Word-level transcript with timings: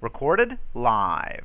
Recorded 0.00 0.58
live. 0.74 1.44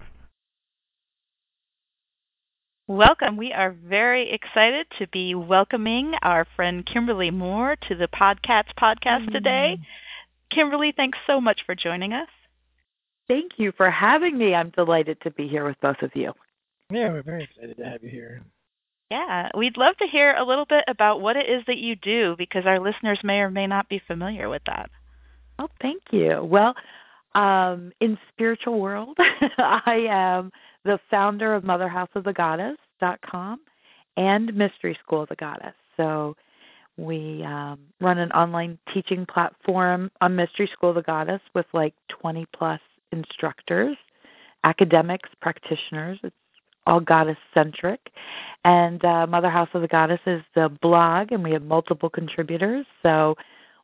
Welcome. 2.88 3.38
We 3.38 3.54
are 3.54 3.72
very 3.72 4.32
excited 4.32 4.88
to 5.00 5.08
be 5.08 5.36
welcoming 5.36 6.14
our 6.22 6.46
friend 6.56 6.86
Kimberly 6.86 7.32
Moore 7.32 7.78
to 7.88 7.96
the 7.96 8.08
Podcats 8.08 8.74
podcast 8.78 9.24
mm-hmm. 9.24 9.32
today. 9.32 9.80
Kimberly, 10.52 10.94
thanks 10.96 11.18
so 11.26 11.40
much 11.40 11.62
for 11.66 11.76
joining 11.76 12.14
us. 12.14 12.28
Thank 13.28 13.54
you 13.58 13.72
for 13.78 13.90
having 13.90 14.38
me. 14.38 14.54
I'm 14.54 14.70
delighted 14.70 15.22
to 15.22 15.32
be 15.32 15.48
here 15.48 15.66
with 15.66 15.80
both 15.82 16.02
of 16.02 16.12
you. 16.14 16.34
Yeah, 16.92 17.10
we're 17.10 17.24
very 17.24 17.44
excited 17.46 17.78
to 17.78 17.86
have 17.86 18.04
you 18.04 18.10
here. 18.10 18.44
Yeah, 19.10 19.50
we'd 19.56 19.78
love 19.78 19.96
to 19.98 20.08
hear 20.08 20.36
a 20.38 20.44
little 20.44 20.66
bit 20.66 20.84
about 20.88 21.22
what 21.22 21.38
it 21.38 21.48
is 21.50 21.64
that 21.68 21.78
you 21.78 21.96
do 21.96 22.36
because 22.38 22.66
our 22.66 22.80
listeners 22.80 23.20
may 23.24 23.40
or 23.40 23.50
may 23.50 23.68
not 23.68 23.88
be 23.88 24.02
familiar 24.06 24.50
with 24.50 24.64
that. 24.66 24.90
Oh, 25.58 25.70
thank 25.82 26.02
you. 26.12 26.44
Well, 26.44 26.76
um, 27.36 27.92
in 28.00 28.18
spiritual 28.30 28.80
world, 28.80 29.18
I 29.58 30.08
am 30.10 30.52
the 30.86 31.00
founder 31.10 31.54
of 31.54 31.64
Mother 31.64 31.88
House 31.88 32.10
of 32.16 32.24
the 32.24 32.34
Goddess.com 32.34 33.60
and 34.18 34.54
Mystery 34.54 34.98
School 35.04 35.24
of 35.24 35.30
the 35.30 35.36
Goddess. 35.36 35.74
So 35.98 36.36
we 36.98 37.44
um, 37.44 37.80
run 38.00 38.20
an 38.20 38.32
online 38.32 38.78
teaching 38.94 39.26
platform 39.26 40.12
on 40.22 40.36
Mystery 40.36 40.70
School 40.72 40.90
of 40.90 40.96
the 40.96 41.02
Goddess 41.02 41.42
with 41.56 41.66
like 41.74 41.96
20 42.10 42.46
plus 42.56 42.82
instructors, 43.12 43.98
academics, 44.64 45.30
practitioners. 45.42 46.20
It's 46.24 46.36
all 46.86 47.00
goddess 47.00 47.38
centric. 47.54 48.12
And 48.66 49.04
uh, 49.06 49.26
Mother 49.28 49.50
House 49.50 49.70
of 49.74 49.82
the 49.82 49.88
Goddess 49.88 50.20
is 50.26 50.44
the 50.54 50.70
blog, 50.82 51.32
and 51.32 51.44
we 51.44 51.52
have 51.52 51.64
multiple 51.64 52.10
contributors. 52.10 52.86
So 53.02 53.36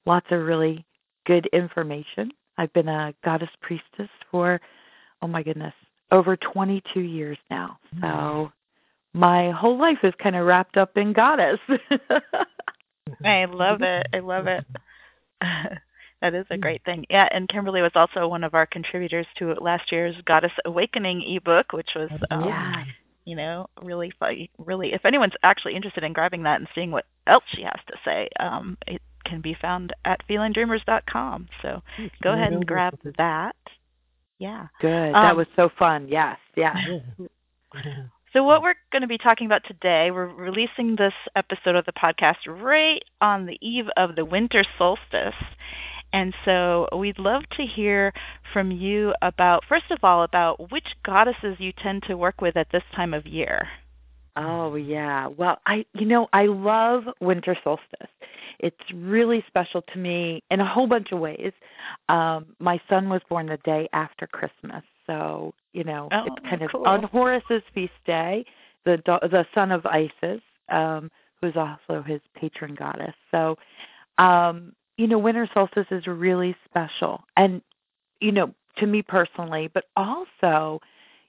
lots 0.05 0.27
of 0.31 0.41
really 0.41 0.85
good 1.25 1.47
information. 1.47 2.31
I've 2.59 2.73
been 2.73 2.89
a 2.89 3.13
goddess 3.23 3.49
priestess 3.61 4.09
for, 4.29 4.59
oh 5.21 5.27
my 5.27 5.43
goodness, 5.43 5.73
over 6.11 6.35
22 6.35 6.99
years 6.99 7.37
now. 7.49 7.79
So 8.01 8.05
mm-hmm. 8.05 9.19
my 9.19 9.51
whole 9.51 9.79
life 9.79 9.99
is 10.03 10.13
kind 10.21 10.35
of 10.35 10.45
wrapped 10.45 10.75
up 10.75 10.97
in 10.97 11.13
goddess. 11.13 11.59
I 13.23 13.45
love 13.45 13.81
it. 13.81 14.07
I 14.13 14.19
love 14.19 14.47
it. 14.47 14.65
that 15.41 16.33
is 16.33 16.45
a 16.49 16.57
mm. 16.57 16.59
great 16.59 16.83
thing. 16.83 17.05
Yeah, 17.09 17.29
and 17.31 17.47
Kimberly 17.47 17.81
was 17.81 17.93
also 17.95 18.27
one 18.27 18.43
of 18.43 18.53
our 18.53 18.65
contributors 18.65 19.25
to 19.37 19.53
last 19.53 19.89
year's 19.89 20.15
Goddess 20.25 20.51
Awakening 20.65 21.21
ebook, 21.21 21.71
which 21.71 21.91
was 21.95 22.09
um, 22.29 22.43
yeah. 22.43 22.83
you 23.23 23.37
know, 23.37 23.67
really 23.81 24.11
fun. 24.19 24.49
Really, 24.57 24.91
if 24.91 25.05
anyone's 25.05 25.33
actually 25.43 25.75
interested 25.75 26.03
in 26.03 26.11
grabbing 26.11 26.43
that 26.43 26.59
and 26.59 26.67
seeing 26.75 26.91
what 26.91 27.05
else 27.25 27.45
she 27.53 27.61
has 27.61 27.79
to 27.87 27.95
say, 28.03 28.27
um, 28.37 28.77
it 28.85 29.01
can 29.29 29.41
be 29.41 29.53
found 29.53 29.93
at 30.05 30.25
feelingdreamers.com. 30.27 31.47
So 31.61 31.81
go 32.21 32.33
ahead 32.33 32.51
and 32.51 32.65
grab 32.65 32.97
that. 33.17 33.55
Yeah. 34.39 34.67
Good. 34.81 35.13
Um, 35.13 35.23
that 35.23 35.35
was 35.35 35.47
so 35.55 35.69
fun. 35.77 36.07
Yes. 36.09 36.37
Yeah. 36.55 36.75
So, 38.33 38.43
what 38.43 38.61
we're 38.61 38.75
going 38.91 39.01
to 39.01 39.07
be 39.07 39.17
talking 39.17 39.47
about 39.47 39.63
today, 39.63 40.11
we're 40.11 40.27
releasing 40.27 40.95
this 40.95 41.15
episode 41.35 41.75
of 41.75 41.85
the 41.85 41.93
podcast 41.93 42.45
right 42.45 43.03
on 43.21 43.47
the 43.47 43.57
eve 43.59 43.89
of 43.97 44.15
the 44.15 44.23
winter 44.23 44.63
solstice. 44.77 45.33
And 46.13 46.35
so, 46.45 46.87
we'd 46.95 47.17
love 47.17 47.49
to 47.57 47.65
hear 47.65 48.13
from 48.53 48.69
you 48.71 49.15
about, 49.23 49.65
first 49.67 49.89
of 49.89 50.03
all, 50.03 50.21
about 50.21 50.71
which 50.71 50.95
goddesses 51.03 51.55
you 51.59 51.71
tend 51.71 52.03
to 52.03 52.17
work 52.17 52.39
with 52.39 52.55
at 52.55 52.71
this 52.71 52.83
time 52.95 53.15
of 53.15 53.25
year. 53.25 53.67
Oh, 54.39 54.75
yeah. 54.75 55.27
Well, 55.27 55.59
I, 55.65 55.85
you 55.93 56.05
know, 56.05 56.29
I 56.33 56.45
love 56.45 57.03
winter 57.19 57.57
solstice. 57.63 58.09
It's 58.59 58.91
really 58.93 59.43
special 59.47 59.81
to 59.93 59.97
me 59.97 60.43
in 60.51 60.59
a 60.59 60.65
whole 60.65 60.87
bunch 60.87 61.11
of 61.11 61.19
ways. 61.19 61.53
Um, 62.09 62.47
my 62.59 62.79
son 62.89 63.09
was 63.09 63.21
born 63.29 63.47
the 63.47 63.57
day 63.57 63.87
after 63.93 64.27
Christmas, 64.27 64.83
so 65.07 65.53
you 65.73 65.83
know 65.83 66.09
oh, 66.11 66.25
it's 66.25 66.49
kind 66.49 66.61
cool. 66.69 66.85
of 66.85 66.87
on 66.87 67.03
Horus's 67.03 67.63
feast 67.73 67.93
day, 68.05 68.45
the 68.85 69.01
the 69.05 69.45
son 69.55 69.71
of 69.71 69.85
Isis, 69.85 70.41
um, 70.69 71.09
who's 71.41 71.55
also 71.55 72.01
his 72.01 72.21
patron 72.35 72.75
goddess. 72.75 73.15
So, 73.31 73.57
um, 74.17 74.73
you 74.97 75.07
know, 75.07 75.17
winter 75.17 75.49
solstice 75.53 75.87
is 75.89 76.05
really 76.05 76.55
special, 76.65 77.23
and 77.37 77.61
you 78.19 78.33
know, 78.33 78.53
to 78.77 78.87
me 78.87 79.01
personally, 79.01 79.69
but 79.73 79.85
also, 79.95 80.81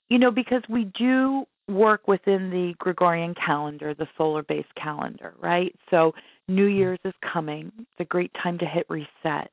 you 0.08 0.18
know, 0.18 0.32
because 0.32 0.62
we 0.68 0.84
do 0.84 1.46
work 1.70 2.08
within 2.08 2.50
the 2.50 2.74
Gregorian 2.78 3.34
calendar, 3.34 3.94
the 3.94 4.08
solar 4.16 4.42
based 4.42 4.74
calendar, 4.74 5.34
right? 5.40 5.74
So 5.90 6.14
New 6.48 6.66
mm-hmm. 6.66 6.76
Year's 6.76 6.98
is 7.04 7.14
coming. 7.20 7.72
It's 7.78 8.00
a 8.00 8.04
great 8.04 8.32
time 8.34 8.58
to 8.58 8.66
hit 8.66 8.86
reset. 8.88 9.50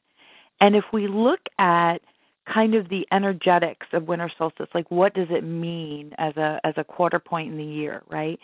And 0.60 0.76
if 0.76 0.86
we 0.92 1.08
look 1.08 1.42
at 1.60 2.02
kind 2.46 2.76
of 2.76 2.90
the 2.90 3.08
energetics 3.12 3.88
of 3.94 4.08
winter 4.08 4.32
solstice, 4.38 4.70
like 4.74 4.90
what 4.90 5.14
does 5.14 5.28
it 5.30 5.44
mean 5.44 6.14
as 6.18 6.36
a 6.38 6.60
as 6.64 6.74
a 6.78 6.84
quarter 6.84 7.20
point 7.20 7.52
in 7.52 7.58
the 7.58 7.64
year, 7.64 8.02
right? 8.10 8.40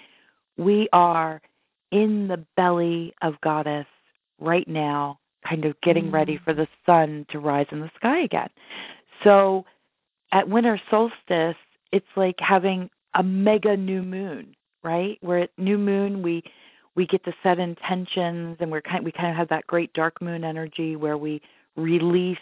We 0.57 0.89
are 0.93 1.41
in 1.91 2.27
the 2.27 2.43
belly 2.55 3.13
of 3.21 3.39
goddess 3.41 3.87
right 4.39 4.67
now, 4.67 5.19
kind 5.47 5.65
of 5.65 5.79
getting 5.81 6.09
mm. 6.09 6.13
ready 6.13 6.37
for 6.37 6.53
the 6.53 6.67
sun 6.85 7.25
to 7.29 7.39
rise 7.39 7.67
in 7.71 7.79
the 7.79 7.91
sky 7.95 8.19
again. 8.19 8.49
So 9.23 9.65
at 10.31 10.49
winter 10.49 10.79
solstice, 10.89 11.55
it's 11.91 12.07
like 12.15 12.39
having 12.39 12.89
a 13.15 13.23
mega 13.23 13.77
new 13.77 14.01
moon, 14.01 14.55
right? 14.83 15.17
Where 15.21 15.39
at 15.39 15.51
new 15.57 15.77
moon 15.77 16.21
we 16.21 16.43
we 16.95 17.07
get 17.07 17.23
to 17.25 17.33
set 17.41 17.59
intentions 17.59 18.57
and 18.59 18.71
we're 18.71 18.81
kind 18.81 19.03
we 19.03 19.11
kind 19.11 19.29
of 19.29 19.35
have 19.35 19.49
that 19.49 19.67
great 19.67 19.93
dark 19.93 20.21
moon 20.21 20.43
energy 20.43 20.95
where 20.95 21.17
we 21.17 21.41
release, 21.75 22.37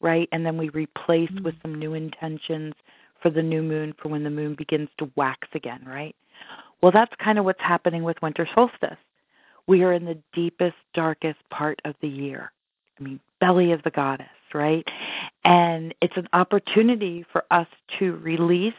right? 0.00 0.28
And 0.32 0.44
then 0.44 0.56
we 0.56 0.68
replace 0.70 1.30
mm-hmm. 1.30 1.44
with 1.44 1.54
some 1.62 1.74
new 1.74 1.94
intentions 1.94 2.74
for 3.22 3.30
the 3.30 3.42
new 3.42 3.62
moon 3.62 3.94
for 4.00 4.08
when 4.08 4.24
the 4.24 4.30
moon 4.30 4.54
begins 4.54 4.88
to 4.98 5.10
wax 5.16 5.48
again, 5.54 5.82
right? 5.86 6.14
Well, 6.82 6.92
that's 6.92 7.12
kind 7.18 7.38
of 7.38 7.44
what's 7.44 7.60
happening 7.60 8.04
with 8.04 8.20
winter 8.22 8.48
solstice. 8.54 8.98
We 9.66 9.82
are 9.82 9.92
in 9.92 10.04
the 10.04 10.18
deepest, 10.32 10.76
darkest 10.94 11.38
part 11.50 11.80
of 11.84 11.94
the 12.00 12.08
year. 12.08 12.52
I 12.98 13.02
mean, 13.02 13.20
belly 13.40 13.72
of 13.72 13.82
the 13.82 13.90
goddess, 13.90 14.28
right? 14.54 14.86
And 15.44 15.94
it's 16.00 16.16
an 16.16 16.28
opportunity 16.32 17.24
for 17.32 17.44
us 17.50 17.66
to 17.98 18.16
release 18.16 18.74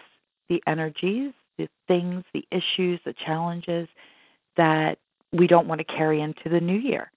the 0.50 0.62
energies, 0.68 1.34
the 1.58 1.68
things, 1.88 2.24
the 2.34 2.46
issues, 2.52 3.00
the 3.06 3.14
challenges 3.14 3.88
that 4.56 5.00
we 5.32 5.48
don't 5.48 5.68
want 5.68 5.80
to 5.80 5.86
carry 5.86 6.22
into 6.22 6.50
the 6.50 6.60
new 6.60 6.78
year. 6.78 7.12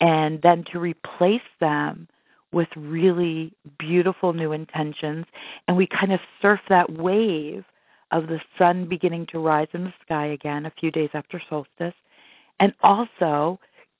And 0.00 0.42
then 0.42 0.64
to 0.72 0.78
replace 0.78 1.40
them 1.60 2.08
with 2.52 2.68
really 2.76 3.52
beautiful 3.78 4.32
new 4.32 4.52
intentions. 4.52 5.26
And 5.68 5.76
we 5.76 5.86
kind 5.86 6.12
of 6.12 6.20
surf 6.40 6.60
that 6.68 6.92
wave 6.92 7.64
of 8.12 8.28
the 8.28 8.40
sun 8.58 8.86
beginning 8.86 9.26
to 9.26 9.38
rise 9.38 9.68
in 9.72 9.84
the 9.84 9.94
sky 10.04 10.26
again 10.26 10.66
a 10.66 10.72
few 10.78 10.90
days 10.90 11.10
after 11.14 11.40
solstice. 11.48 11.94
And 12.60 12.72
also 12.82 13.58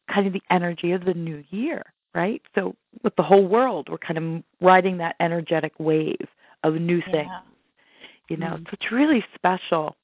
kind 0.08 0.26
of 0.26 0.32
the 0.32 0.42
energy 0.50 0.92
of 0.92 1.04
the 1.04 1.14
new 1.14 1.44
year, 1.50 1.82
right? 2.14 2.40
So 2.54 2.76
with 3.02 3.16
the 3.16 3.22
whole 3.22 3.46
world, 3.46 3.88
we're 3.88 3.98
kind 3.98 4.18
of 4.18 4.42
riding 4.60 4.98
that 4.98 5.16
energetic 5.20 5.72
wave 5.78 6.26
of 6.62 6.74
new 6.74 7.02
things. 7.10 7.30
You 8.28 8.36
know. 8.36 8.46
Mm-hmm. 8.46 8.64
So 8.64 8.70
it's 8.72 8.92
really 8.92 9.24
special 9.34 9.96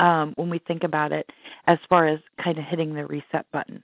um, 0.00 0.32
when 0.36 0.50
we 0.50 0.58
think 0.58 0.82
about 0.82 1.12
it 1.12 1.30
as 1.66 1.78
far 1.88 2.06
as 2.06 2.20
kind 2.42 2.58
of 2.58 2.64
hitting 2.64 2.94
the 2.94 3.06
reset 3.06 3.46
button. 3.52 3.82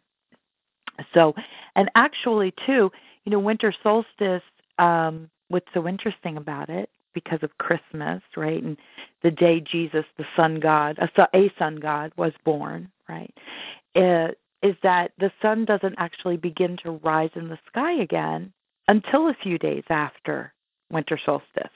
So, 1.12 1.35
and 1.77 1.91
actually, 1.94 2.55
too, 2.65 2.91
you 3.25 3.33
know, 3.33 3.38
winter 3.38 3.73
solstice, 3.83 4.43
um, 4.79 5.29
what's 5.49 5.67
so 5.75 5.87
interesting 5.87 6.38
about 6.38 6.71
it, 6.71 6.88
because 7.12 7.43
of 7.43 7.56
Christmas, 7.59 8.23
right, 8.37 8.62
and 8.62 8.77
the 9.23 9.31
day 9.31 9.61
Jesus, 9.61 10.05
the 10.17 10.25
sun 10.37 10.59
god, 10.61 10.99
a, 10.99 11.29
a 11.35 11.53
sun 11.59 11.77
god, 11.77 12.12
was 12.17 12.32
born, 12.44 12.91
right, 13.09 13.35
it, 13.94 14.39
is 14.62 14.77
that 14.82 15.12
the 15.19 15.32
sun 15.43 15.65
doesn't 15.65 15.94
actually 15.99 16.37
begin 16.37 16.77
to 16.82 16.93
rise 16.93 17.31
in 17.35 17.49
the 17.49 17.59
sky 17.67 17.93
again 17.93 18.53
until 18.89 19.29
a 19.29 19.37
few 19.43 19.59
days 19.59 19.85
after 19.91 20.53
winter 20.91 21.19
solstice 21.25 21.71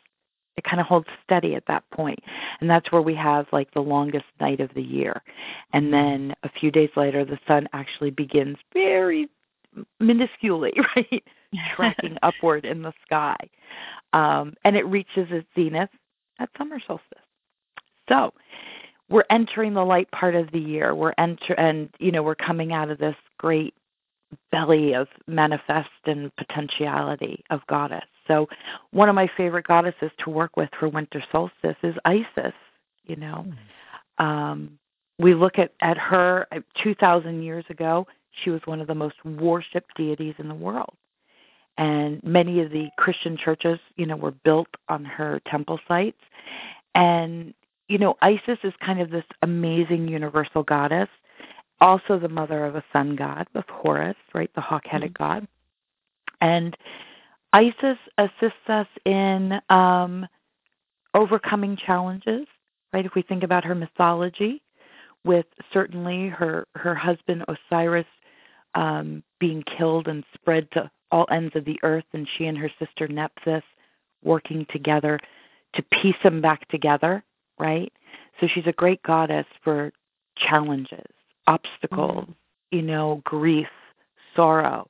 it 0.57 0.65
kind 0.65 0.81
of 0.81 0.87
holds 0.87 1.09
steady 1.25 1.55
at 1.55 1.67
that 1.67 1.83
point 1.91 2.19
and 2.61 2.69
that's 2.69 2.91
where 2.93 3.03
we 3.03 3.15
have 3.15 3.47
like 3.53 3.73
the 3.73 3.81
longest 3.81 4.27
night 4.41 4.61
of 4.61 4.73
the 4.75 4.83
year 4.83 5.23
and 5.73 5.93
then 5.93 6.35
a 6.43 6.49
few 6.49 6.71
days 6.71 6.91
later 6.97 7.25
the 7.25 7.39
sun 7.47 7.69
actually 7.73 8.11
begins 8.11 8.57
very 8.73 9.29
minusculely, 10.01 10.73
right, 10.97 11.25
tracking 11.75 12.17
upward 12.23 12.65
in 12.65 12.83
the 12.83 12.93
sky, 13.05 13.37
um, 14.13 14.55
and 14.65 14.77
it 14.77 14.87
reaches 14.87 15.29
its 15.31 15.47
zenith 15.55 15.91
at 16.39 16.49
summer 16.57 16.81
solstice. 16.87 17.19
So 18.09 18.33
we're 19.09 19.25
entering 19.31 19.75
the 19.75 19.85
light 19.85 20.11
part 20.11 20.35
of 20.35 20.51
the 20.53 20.59
year. 20.59 20.95
We're 20.95 21.15
enter 21.19 21.55
and 21.55 21.89
you 21.99 22.11
know 22.11 22.23
we're 22.23 22.35
coming 22.35 22.73
out 22.73 22.91
of 22.91 22.99
this 22.99 23.17
great 23.39 23.75
belly 24.53 24.95
of 24.95 25.09
manifest 25.27 25.91
and 26.05 26.35
potentiality 26.37 27.45
of 27.51 27.61
goddess. 27.67 28.05
So 28.31 28.49
one 28.93 29.09
of 29.09 29.17
my 29.17 29.29
favorite 29.37 29.67
goddesses 29.67 30.13
to 30.19 30.31
work 30.31 30.57
with 30.57 30.69
for 30.79 30.89
winter 30.89 31.23
solstice 31.33 31.77
is 31.83 31.97
Isis. 32.05 32.55
You 33.05 33.17
know, 33.17 33.45
mm. 34.19 34.25
um, 34.25 34.79
we 35.19 35.35
look 35.35 35.59
at 35.59 35.73
at 35.81 35.99
her 35.99 36.47
uh, 36.53 36.61
2,000 36.83 37.43
years 37.43 37.65
ago. 37.69 38.07
She 38.45 38.51
was 38.51 38.61
one 38.67 38.81
of 38.81 38.87
the 38.87 38.95
most 38.95 39.17
worshipped 39.25 39.97
deities 39.97 40.35
in 40.39 40.47
the 40.47 40.55
world, 40.55 40.95
and 41.77 42.23
many 42.23 42.61
of 42.61 42.71
the 42.71 42.89
Christian 42.97 43.37
churches, 43.37 43.81
you 43.97 44.07
know, 44.07 44.17
were 44.17 44.31
built 44.31 44.69
on 44.89 45.05
her 45.05 45.41
temple 45.47 45.81
sites. 45.89 46.21
And 46.95 47.53
you 47.89 47.99
know, 47.99 48.17
Isis 48.23 48.59
is 48.63 48.73
kind 48.81 49.01
of 49.01 49.11
this 49.11 49.25
amazing 49.43 50.07
universal 50.07 50.63
goddess, 50.63 51.09
also 51.81 52.21
the 52.21 52.29
mother 52.29 52.65
of 52.65 52.77
a 52.77 52.85
sun 52.93 53.17
god, 53.17 53.49
of 53.57 53.65
Horus, 53.69 54.15
right, 54.33 54.51
the 54.55 54.61
hawk-headed 54.61 55.15
mm-hmm. 55.15 55.25
god. 55.25 55.49
And 56.41 56.77
Isis 57.53 57.99
assists 58.19 58.69
us 58.69 58.87
in 59.05 59.61
um, 59.71 60.27
overcoming 61.15 61.77
challenges, 61.77 62.47
right? 62.93 63.05
If 63.05 63.15
we 63.15 63.23
think 63.23 63.43
about 63.43 63.65
her 63.65 63.75
mythology, 63.75 64.63
with 65.25 65.47
certainly 65.73 66.29
her 66.29 66.67
her 66.77 66.95
husband 66.95 67.45
Osiris 67.49 68.07
um, 68.75 69.23
being 69.39 69.63
killed 69.65 70.09
and 70.09 70.25
spread 70.35 70.71
to 70.73 70.91
all 71.11 71.27
ends 71.31 71.55
of 71.57 71.65
the 71.65 71.79
earth, 71.83 72.05
and 72.13 72.27
she 72.37 72.47
and 72.47 72.57
her 72.57 72.71
sister 72.79 73.09
Nephthys 73.09 73.63
working 74.23 74.67
together 74.71 75.19
to 75.75 75.83
piece 75.83 76.17
them 76.23 76.41
back 76.41 76.67
together 76.69 77.23
right? 77.61 77.93
So 78.41 78.49
she's 78.49 78.67
a 78.67 78.73
great 78.73 79.03
goddess 79.05 79.47
for 79.63 79.93
challenges, 80.37 81.07
obstacles, 81.47 82.25
mm 82.25 82.35
you 82.73 82.83
know, 82.83 83.21
grief, 83.25 83.67
sorrow. 84.37 84.89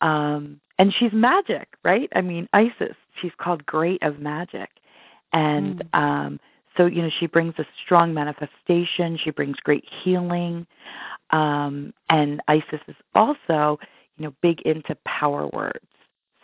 Um, 0.00 0.60
and 0.78 0.92
she's 0.98 1.12
magic, 1.12 1.68
right? 1.84 2.08
I 2.14 2.20
mean, 2.20 2.48
Isis, 2.52 2.96
she's 3.20 3.32
called 3.38 3.64
Great 3.66 4.02
of 4.02 4.18
Magic. 4.18 4.70
And 5.32 5.84
mm. 5.92 5.98
um, 5.98 6.40
so, 6.76 6.86
you 6.86 7.02
know, 7.02 7.10
she 7.18 7.26
brings 7.26 7.54
a 7.58 7.66
strong 7.84 8.14
manifestation, 8.14 9.18
she 9.22 9.30
brings 9.30 9.56
great 9.58 9.84
healing. 10.02 10.66
Um, 11.30 11.92
and 12.08 12.40
Isis 12.48 12.80
is 12.88 12.96
also, 13.14 13.78
you 14.16 14.24
know, 14.24 14.34
big 14.42 14.62
into 14.62 14.96
power 15.04 15.48
words. 15.48 15.86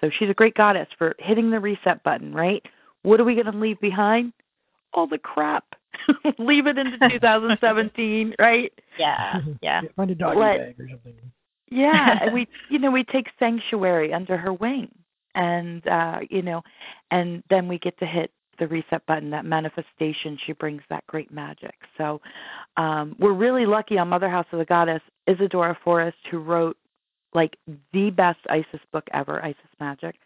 So 0.00 0.11
she's 0.11 0.29
a 0.29 0.35
great 0.35 0.55
goddess 0.55 0.88
for 0.99 1.17
hitting 1.19 1.50
the 1.50 1.59
reset 1.59 2.02
button, 2.02 2.35
right? 2.35 2.64
What 3.02 3.20
are 3.20 3.25
we 3.25 3.35
going 3.35 3.50
to 3.50 3.59
leave 3.59 3.81
behind? 3.81 4.32
all 4.97 5.06
the 5.06 5.19
crap. 5.19 5.64
Leave 6.38 6.67
it 6.67 6.79
into 6.79 6.99
2017, 7.11 8.35
right? 8.38 8.73
Yeah, 8.99 9.41
yeah. 9.62 9.82
Find 9.97 10.11
a 10.11 10.14
doggy 10.14 10.41
Let, 10.41 10.59
bag 10.59 10.81
or 10.81 10.88
something. 10.91 11.14
Yeah, 11.68 12.18
and 12.22 12.32
we, 12.34 12.48
you 12.70 12.78
know, 12.78 12.90
we 12.90 13.04
take 13.04 13.28
sanctuary 13.38 14.12
under 14.12 14.36
her 14.36 14.52
wing, 14.52 14.90
and 15.34 15.86
uh, 15.86 16.20
you 16.30 16.42
know, 16.42 16.62
and 17.10 17.42
then 17.50 17.68
we 17.68 17.78
get 17.78 17.98
to 17.98 18.06
hit 18.06 18.30
the 18.58 18.66
reset 18.66 19.04
button, 19.06 19.30
that 19.30 19.44
manifestation. 19.44 20.38
She 20.46 20.52
brings 20.52 20.82
that 20.88 21.06
great 21.06 21.30
magic. 21.30 21.74
So 21.98 22.20
um, 22.78 23.14
we're 23.18 23.34
really 23.34 23.66
lucky 23.66 23.98
on 23.98 24.08
Mother 24.08 24.30
House 24.30 24.46
of 24.50 24.58
the 24.58 24.64
Goddess, 24.64 25.02
Isidora 25.26 25.76
Forrest, 25.84 26.16
who 26.30 26.38
wrote 26.38 26.76
like 27.34 27.58
the 27.92 28.10
best 28.10 28.38
Isis 28.48 28.80
book 28.92 29.06
ever, 29.12 29.44
Isis 29.44 29.58
Magic 29.78 30.16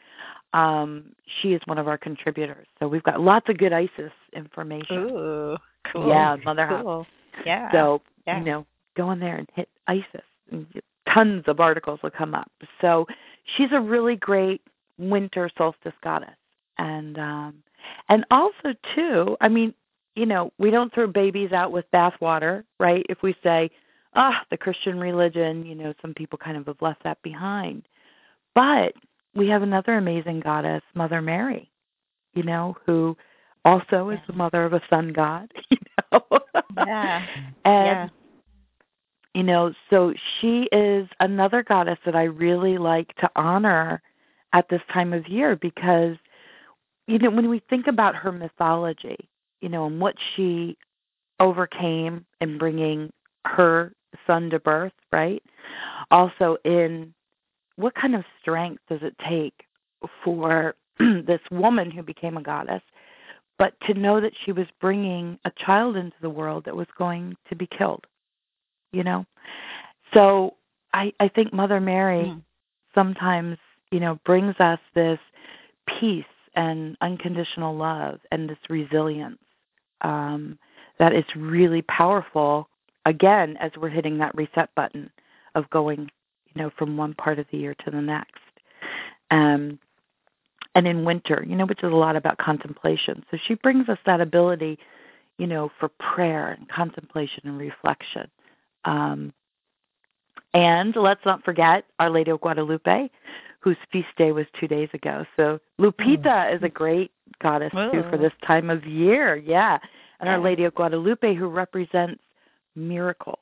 um, 0.53 1.13
she 1.41 1.53
is 1.53 1.61
one 1.67 1.79
of 1.79 1.89
our 1.89 1.99
contributors. 1.99 2.67
So 2.79 2.89
we've 2.89 3.03
got 3.03 3.21
lots 3.21 3.49
of 3.49 3.59
good 3.59 3.73
ISIS 3.73 4.13
information. 4.33 4.97
Ooh, 5.11 5.57
cool. 5.93 6.09
Yeah, 6.09 6.37
Mother 6.45 6.67
cool. 6.69 7.05
House. 7.05 7.07
Yeah. 7.47 7.71
So 7.73 8.03
yeah. 8.27 8.39
you 8.39 8.45
know, 8.45 8.67
go 8.97 9.11
in 9.13 9.21
there 9.21 9.37
and 9.37 9.49
hit 9.55 9.69
ISIS. 9.87 10.25
And 10.51 10.67
tons 11.13 11.45
of 11.47 11.61
articles 11.61 12.01
will 12.03 12.11
come 12.11 12.35
up. 12.35 12.51
So 12.81 13.07
she's 13.57 13.71
a 13.73 13.81
really 13.81 14.17
great 14.17 14.63
winter 14.99 15.51
solstice 15.57 15.95
goddess, 16.03 16.37
and 16.79 17.19
um, 17.19 17.55
and 18.09 18.25
also 18.31 18.75
too. 18.95 19.37
I 19.41 19.49
mean, 19.49 19.75
you 20.15 20.27
know, 20.27 20.53
we 20.59 20.71
don't 20.71 20.93
throw 20.93 21.07
babies 21.07 21.53
out 21.53 21.73
with 21.73 21.91
bathwater, 21.93 22.65
right? 22.79 23.05
If 23.09 23.23
we 23.23 23.35
say, 23.43 23.71
ah, 24.15 24.45
the 24.51 24.57
Christian 24.57 24.99
religion, 24.99 25.65
you 25.65 25.75
know, 25.75 25.95
some 26.03 26.15
people 26.15 26.39
kind 26.39 26.57
of 26.57 26.67
have 26.67 26.83
left 26.83 27.03
that 27.05 27.23
behind. 27.23 27.85
But 28.55 28.95
we 29.35 29.49
have 29.49 29.63
another 29.63 29.97
amazing 29.97 30.41
goddess, 30.41 30.83
Mother 30.95 31.23
Mary, 31.23 31.71
you 32.35 32.43
know, 32.43 32.77
who 32.85 33.17
also 33.65 34.11
is 34.11 34.19
the 34.27 34.33
mother 34.33 34.65
of 34.65 34.73
a 34.73 34.83
sun 34.91 35.13
god, 35.13 35.53
you 35.71 35.79
know. 36.13 36.25
yeah. 36.77 37.27
and 37.65 37.87
yeah. 37.87 38.09
You 39.35 39.43
know, 39.43 39.73
so 39.89 40.13
she 40.41 40.69
is 40.73 41.09
another 41.21 41.63
goddess 41.63 41.99
that 42.05 42.17
I 42.17 42.25
really 42.25 42.79
like 42.79 43.15
to 43.17 43.31
honor 43.37 44.03
at 44.53 44.69
this 44.69 44.83
time 44.93 45.13
of 45.13 45.29
year 45.29 45.57
because 45.57 46.17
you 47.11 47.19
know, 47.19 47.31
when 47.31 47.49
we 47.49 47.61
think 47.69 47.89
about 47.89 48.15
her 48.15 48.31
mythology, 48.31 49.29
you 49.61 49.69
know, 49.69 49.87
and 49.87 50.01
what 50.01 50.15
she 50.35 50.77
overcame 51.41 52.25
in 52.41 52.57
bringing 52.57 53.13
her 53.47 53.93
son 54.29 54.49
to 54.51 54.61
birth, 54.61 54.93
right? 55.11 55.43
Also 56.13 56.57
in 56.65 57.13
what 57.75 57.97
kind 57.97 58.15
of 58.15 58.23
strength 58.41 58.83
does 58.89 59.01
it 59.03 59.17
take 59.29 59.65
for 60.23 60.77
this 60.99 61.41
woman 61.51 61.91
who 61.91 62.03
became 62.03 62.37
a 62.37 62.43
goddess, 62.43 62.83
but 63.59 63.75
to 63.89 63.95
know 63.95 64.21
that 64.21 64.33
she 64.45 64.53
was 64.53 64.67
bringing 64.81 65.37
a 65.45 65.51
child 65.57 65.97
into 65.97 66.17
the 66.23 66.31
world 66.31 66.65
that 66.65 66.77
was 66.77 66.87
going 66.97 67.37
to 67.49 67.57
be 67.57 67.67
killed? 67.67 68.07
You 68.93 69.05
know, 69.05 69.27
so 70.13 70.55
I 70.93 71.13
I 71.21 71.29
think 71.29 71.53
Mother 71.53 71.81
Mary 71.81 72.25
mm. 72.25 72.43
sometimes 72.95 73.59
you 73.91 74.01
know 74.01 74.19
brings 74.25 74.57
us 74.59 74.81
this 74.95 75.19
peace 75.87 76.25
and 76.55 76.97
unconditional 77.01 77.77
love 77.77 78.19
and 78.33 78.49
this 78.49 78.59
resilience 78.69 79.39
um, 80.01 80.59
that 80.99 81.15
is 81.15 81.25
really 81.37 81.83
powerful. 81.83 82.69
Again, 83.07 83.57
as 83.59 83.71
we're 83.77 83.89
hitting 83.89 84.19
that 84.19 84.35
reset 84.35 84.75
button 84.75 85.11
of 85.55 85.69
going 85.71 86.11
you 86.55 86.63
know, 86.63 86.71
from 86.77 86.97
one 86.97 87.15
part 87.15 87.39
of 87.39 87.47
the 87.51 87.59
year 87.59 87.75
to 87.85 87.91
the 87.91 88.01
next. 88.01 88.41
Um, 89.31 89.79
and 90.75 90.87
in 90.87 91.05
winter, 91.05 91.45
you 91.47 91.57
know, 91.57 91.67
which 91.67 91.83
is 91.83 91.93
a 91.93 91.97
lot 91.97 92.17
about 92.17 92.39
contemplation. 92.39 93.25
So 93.31 93.39
she 93.47 93.55
brings 93.55 93.89
us 93.89 93.99
that 94.07 94.21
ability, 94.21 94.79
you 95.39 95.47
know, 95.47 95.71
for 95.79 95.89
prayer 95.89 96.49
and 96.49 96.69
contemplation 96.69 97.43
and 97.45 97.59
reflection. 97.59 98.31
Um, 98.85 99.33
and 100.55 100.95
let's 100.97 101.25
not 101.25 101.45
forget 101.45 101.85
Our 101.99 102.11
Lady 102.11 102.31
of 102.31 102.41
Guadalupe, 102.41 103.09
whose 103.61 103.77
feast 103.93 104.09
day 104.17 104.33
was 104.33 104.47
two 104.59 104.67
days 104.67 104.89
ago. 104.95 105.25
So 105.37 105.61
Lupita 105.79 106.25
mm. 106.25 106.57
is 106.57 106.63
a 106.63 106.69
great 106.69 107.13
goddess 107.43 107.73
too 107.73 108.05
for 108.11 108.17
this 108.17 108.33
time 108.47 108.71
of 108.71 108.85
year. 108.87 109.37
Yeah. 109.37 109.79
And. 110.19 110.29
Our 110.29 110.39
Lady 110.39 110.65
of 110.65 110.75
Guadalupe, 110.75 111.35
who 111.35 111.47
represents 111.47 112.23
miracles, 112.75 113.39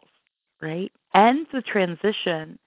right? 0.61 0.93
And 1.15 1.47
the 1.53 1.63
transition 1.63 2.59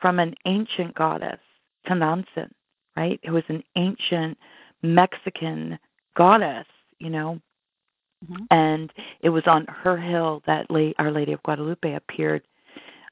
from 0.00 0.18
an 0.18 0.34
ancient 0.46 0.94
goddess, 0.94 1.40
Tonantzin, 1.86 2.50
right? 2.96 3.20
Who 3.24 3.32
was 3.32 3.44
an 3.48 3.62
ancient 3.76 4.38
Mexican 4.82 5.78
goddess, 6.16 6.66
you 6.98 7.10
know. 7.10 7.40
Mm-hmm. 8.24 8.44
And 8.50 8.92
it 9.20 9.30
was 9.30 9.42
on 9.46 9.66
her 9.66 9.96
hill 9.96 10.42
that 10.46 10.66
Our 10.98 11.10
Lady 11.10 11.32
of 11.32 11.42
Guadalupe 11.42 11.94
appeared 11.94 12.42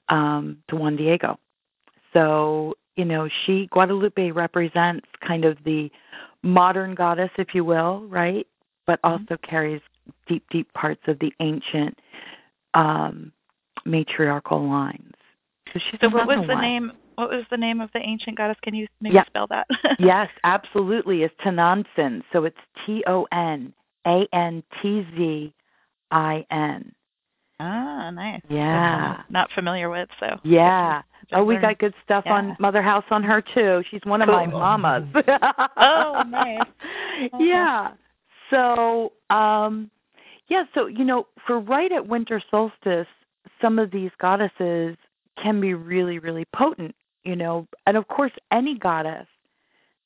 um, 0.08 0.58
to 0.68 0.76
Juan 0.76 0.96
Diego. 0.96 1.38
So, 2.12 2.74
you 2.96 3.04
know, 3.04 3.28
she, 3.44 3.66
Guadalupe 3.70 4.30
represents 4.30 5.06
kind 5.26 5.44
of 5.44 5.56
the 5.64 5.90
modern 6.42 6.94
goddess, 6.94 7.30
if 7.38 7.54
you 7.54 7.64
will, 7.64 8.04
right? 8.08 8.46
But 8.86 9.00
mm-hmm. 9.02 9.22
also 9.22 9.36
carries 9.42 9.80
deep, 10.26 10.44
deep 10.50 10.72
parts 10.74 11.02
of 11.06 11.18
the 11.18 11.32
ancient 11.40 11.98
um, 12.74 13.32
matriarchal 13.84 14.68
lines. 14.68 15.14
So 15.72 15.80
so 16.00 16.08
what 16.08 16.26
was 16.26 16.46
the 16.48 16.54
one. 16.54 16.62
name? 16.62 16.92
What 17.14 17.30
was 17.30 17.44
the 17.50 17.56
name 17.56 17.80
of 17.80 17.90
the 17.92 18.00
ancient 18.00 18.36
goddess? 18.36 18.56
Can 18.62 18.74
you 18.74 18.88
maybe 19.00 19.14
yeah. 19.14 19.24
spell 19.26 19.46
that? 19.48 19.66
yes, 19.98 20.28
absolutely. 20.42 21.22
It's 21.22 21.34
Tonantzin. 21.44 22.22
So 22.32 22.44
it's 22.44 22.56
T 22.84 23.04
O 23.06 23.28
N 23.30 23.72
A 24.06 24.26
N 24.32 24.62
T 24.80 25.06
Z 25.16 25.54
I 26.10 26.46
N. 26.50 26.92
Ah, 27.58 28.10
nice. 28.10 28.40
Yeah. 28.48 29.22
Not 29.28 29.50
familiar 29.52 29.90
with, 29.90 30.08
so. 30.18 30.38
Yeah. 30.44 31.02
Oh, 31.32 31.44
we 31.44 31.58
got 31.58 31.78
good 31.78 31.94
stuff 32.02 32.24
yeah. 32.26 32.32
on 32.32 32.56
Mother 32.58 32.82
House 32.82 33.04
on 33.12 33.22
her 33.22 33.40
too. 33.40 33.84
She's 33.88 34.00
one 34.02 34.20
of 34.20 34.28
cool. 34.28 34.34
my 34.34 34.46
mamas. 34.46 35.04
oh, 35.76 36.24
nice. 36.26 36.66
Yeah. 37.38 37.92
So, 38.50 39.12
um 39.28 39.92
yeah, 40.48 40.64
so 40.74 40.88
you 40.88 41.04
know, 41.04 41.28
for 41.46 41.60
right 41.60 41.92
at 41.92 42.04
winter 42.04 42.42
solstice, 42.50 43.06
some 43.62 43.78
of 43.78 43.92
these 43.92 44.10
goddesses 44.18 44.96
can 45.40 45.60
be 45.60 45.74
really, 45.74 46.18
really 46.18 46.46
potent 46.52 46.96
you 47.24 47.36
know, 47.36 47.66
and 47.86 47.96
of 47.96 48.08
course, 48.08 48.32
any 48.50 48.78
goddess 48.78 49.26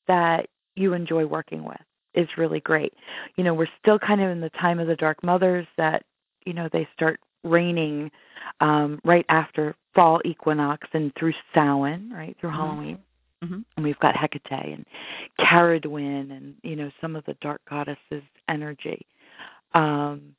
that 0.07 0.47
you 0.75 0.93
enjoy 0.93 1.25
working 1.25 1.63
with 1.63 1.81
is 2.15 2.27
really 2.37 2.59
great. 2.59 2.93
You 3.35 3.43
know, 3.43 3.53
we're 3.53 3.67
still 3.81 3.99
kind 3.99 4.21
of 4.21 4.29
in 4.29 4.41
the 4.41 4.49
time 4.49 4.79
of 4.79 4.87
the 4.87 4.95
dark 4.95 5.23
mothers 5.23 5.67
that, 5.77 6.03
you 6.45 6.53
know, 6.53 6.69
they 6.71 6.87
start 6.93 7.19
raining 7.43 8.11
um, 8.59 8.99
right 9.03 9.25
after 9.29 9.75
fall 9.93 10.21
equinox 10.25 10.87
and 10.93 11.13
through 11.15 11.33
Samhain, 11.53 12.11
right, 12.13 12.35
through 12.39 12.49
mm-hmm. 12.49 12.59
Halloween. 12.59 12.97
Mm-hmm. 13.43 13.59
And 13.75 13.85
we've 13.85 13.99
got 13.99 14.15
Hecate 14.15 14.73
and 14.73 14.85
Cerridwen 15.39 16.35
and, 16.35 16.55
you 16.63 16.75
know, 16.75 16.91
some 17.01 17.15
of 17.15 17.25
the 17.25 17.35
dark 17.41 17.61
goddesses' 17.69 18.23
energy. 18.49 19.05
Um, 19.73 20.35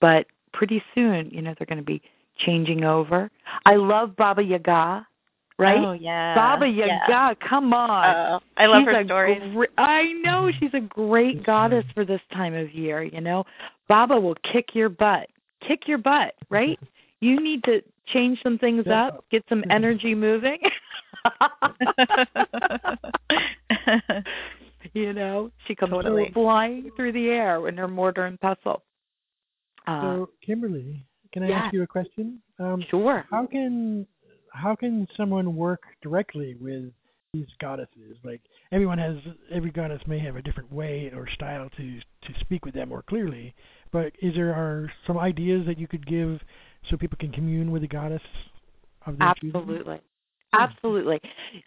but 0.00 0.26
pretty 0.52 0.82
soon, 0.94 1.30
you 1.30 1.42
know, 1.42 1.54
they're 1.58 1.66
going 1.66 1.78
to 1.78 1.84
be 1.84 2.02
changing 2.38 2.84
over. 2.84 3.30
I 3.66 3.76
love 3.76 4.16
Baba 4.16 4.42
Yaga 4.42 5.06
right? 5.58 5.84
Oh 5.84 5.92
yeah, 5.92 6.34
Baba 6.34 6.66
Yaga, 6.66 7.00
yeah. 7.08 7.34
come 7.46 7.72
on! 7.72 8.04
Uh, 8.04 8.40
I 8.56 8.66
love 8.66 8.84
she's 8.86 8.94
her 8.94 9.04
stories. 9.04 9.40
Gr- 9.52 9.64
I 9.78 10.12
know 10.24 10.50
she's 10.58 10.74
a 10.74 10.80
great 10.80 11.44
goddess 11.44 11.84
for 11.94 12.04
this 12.04 12.20
time 12.32 12.54
of 12.54 12.72
year. 12.72 13.02
You 13.02 13.20
know, 13.20 13.44
Baba 13.88 14.18
will 14.18 14.36
kick 14.50 14.74
your 14.74 14.88
butt, 14.88 15.28
kick 15.60 15.86
your 15.86 15.98
butt, 15.98 16.34
right? 16.50 16.78
You 17.20 17.40
need 17.40 17.64
to 17.64 17.82
change 18.06 18.42
some 18.42 18.58
things 18.58 18.86
up, 18.86 19.24
get 19.30 19.44
some 19.48 19.64
energy 19.70 20.14
moving. 20.14 20.58
you 24.92 25.12
know, 25.12 25.50
she 25.66 25.74
comes 25.74 25.92
totally. 25.92 26.30
flying 26.32 26.90
through 26.96 27.12
the 27.12 27.28
air 27.28 27.66
in 27.68 27.76
her 27.76 27.88
mortar 27.88 28.26
and 28.26 28.40
pestle. 28.40 28.82
Uh, 29.86 30.02
so, 30.02 30.30
Kimberly, 30.44 31.04
can 31.32 31.42
I 31.42 31.50
ask 31.50 31.72
you 31.72 31.82
a 31.82 31.86
question? 31.86 32.40
Um, 32.58 32.84
sure. 32.90 33.24
How 33.30 33.46
can 33.46 34.06
how 34.54 34.74
can 34.76 35.06
someone 35.16 35.56
work 35.56 35.82
directly 36.00 36.56
with 36.60 36.84
these 37.32 37.46
goddesses? 37.60 38.16
Like 38.22 38.40
everyone 38.72 38.98
has, 38.98 39.16
every 39.52 39.70
goddess 39.70 40.00
may 40.06 40.20
have 40.20 40.36
a 40.36 40.42
different 40.42 40.72
way 40.72 41.12
or 41.14 41.28
style 41.28 41.68
to 41.76 42.00
to 42.00 42.40
speak 42.40 42.64
with 42.64 42.74
them 42.74 42.88
more 42.88 43.02
clearly. 43.02 43.54
But 43.92 44.12
is 44.22 44.34
there 44.34 44.54
are 44.54 44.90
some 45.06 45.18
ideas 45.18 45.66
that 45.66 45.78
you 45.78 45.86
could 45.86 46.06
give 46.06 46.40
so 46.88 46.96
people 46.96 47.18
can 47.18 47.32
commune 47.32 47.70
with 47.70 47.82
the 47.82 47.88
goddess 47.88 48.22
of 49.06 49.18
their 49.18 49.28
Absolutely. 49.28 49.74
Choosing? 49.74 50.00
Absolutely. 50.52 51.20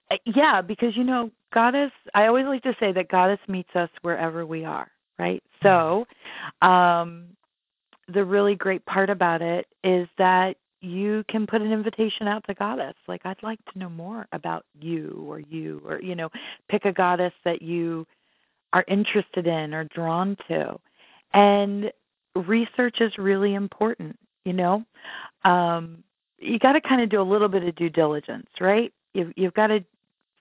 Uh, 0.09 0.17
yeah, 0.25 0.61
because 0.61 0.95
you 0.95 1.03
know, 1.03 1.29
goddess 1.53 1.91
I 2.15 2.27
always 2.27 2.45
like 2.45 2.63
to 2.63 2.75
say 2.79 2.93
that 2.93 3.09
goddess 3.09 3.39
meets 3.49 3.75
us 3.75 3.89
wherever 4.01 4.45
we 4.45 4.63
are, 4.63 4.89
right? 5.19 5.43
So, 5.61 6.07
um 6.61 7.27
the 8.13 8.23
really 8.23 8.55
great 8.55 8.85
part 8.85 9.09
about 9.09 9.41
it 9.41 9.67
is 9.83 10.07
that 10.17 10.55
you 10.81 11.23
can 11.29 11.47
put 11.47 11.61
an 11.61 11.71
invitation 11.71 12.27
out 12.27 12.45
to 12.47 12.53
goddess. 12.53 12.95
Like 13.07 13.21
i'd 13.25 13.41
like 13.43 13.59
to 13.73 13.79
know 13.79 13.89
more 13.89 14.27
about 14.31 14.65
you 14.79 15.25
or 15.27 15.39
you 15.39 15.81
or 15.85 16.01
you 16.01 16.15
know 16.15 16.29
pick 16.69 16.85
a 16.85 16.93
goddess 16.93 17.33
that 17.45 17.61
you 17.61 18.05
are 18.73 18.85
interested 18.87 19.47
in 19.47 19.73
or 19.73 19.85
drawn 19.85 20.37
to. 20.47 20.79
And 21.33 21.91
research 22.35 23.01
is 23.01 23.17
really 23.17 23.55
important 23.55 24.17
you 24.45 24.53
know? 24.53 24.85
Um 25.43 26.03
you 26.39 26.59
got 26.59 26.73
to 26.73 26.81
kind 26.81 27.01
of 27.01 27.09
do 27.09 27.19
a 27.19 27.23
little 27.23 27.47
bit 27.47 27.63
of 27.63 27.75
due 27.75 27.89
diligence 27.89 28.47
right? 28.59 28.93
You've 29.13 29.33
you've 29.35 29.53
got 29.53 29.67
to 29.67 29.83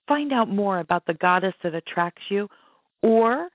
find 0.07 0.33
out 0.33 0.49
more 0.49 0.79
about 0.81 1.07
the 1.07 1.15
goddess 1.15 1.55
that 1.63 1.75
attracts 1.75 2.23
you 2.29 2.49
or 3.03 3.49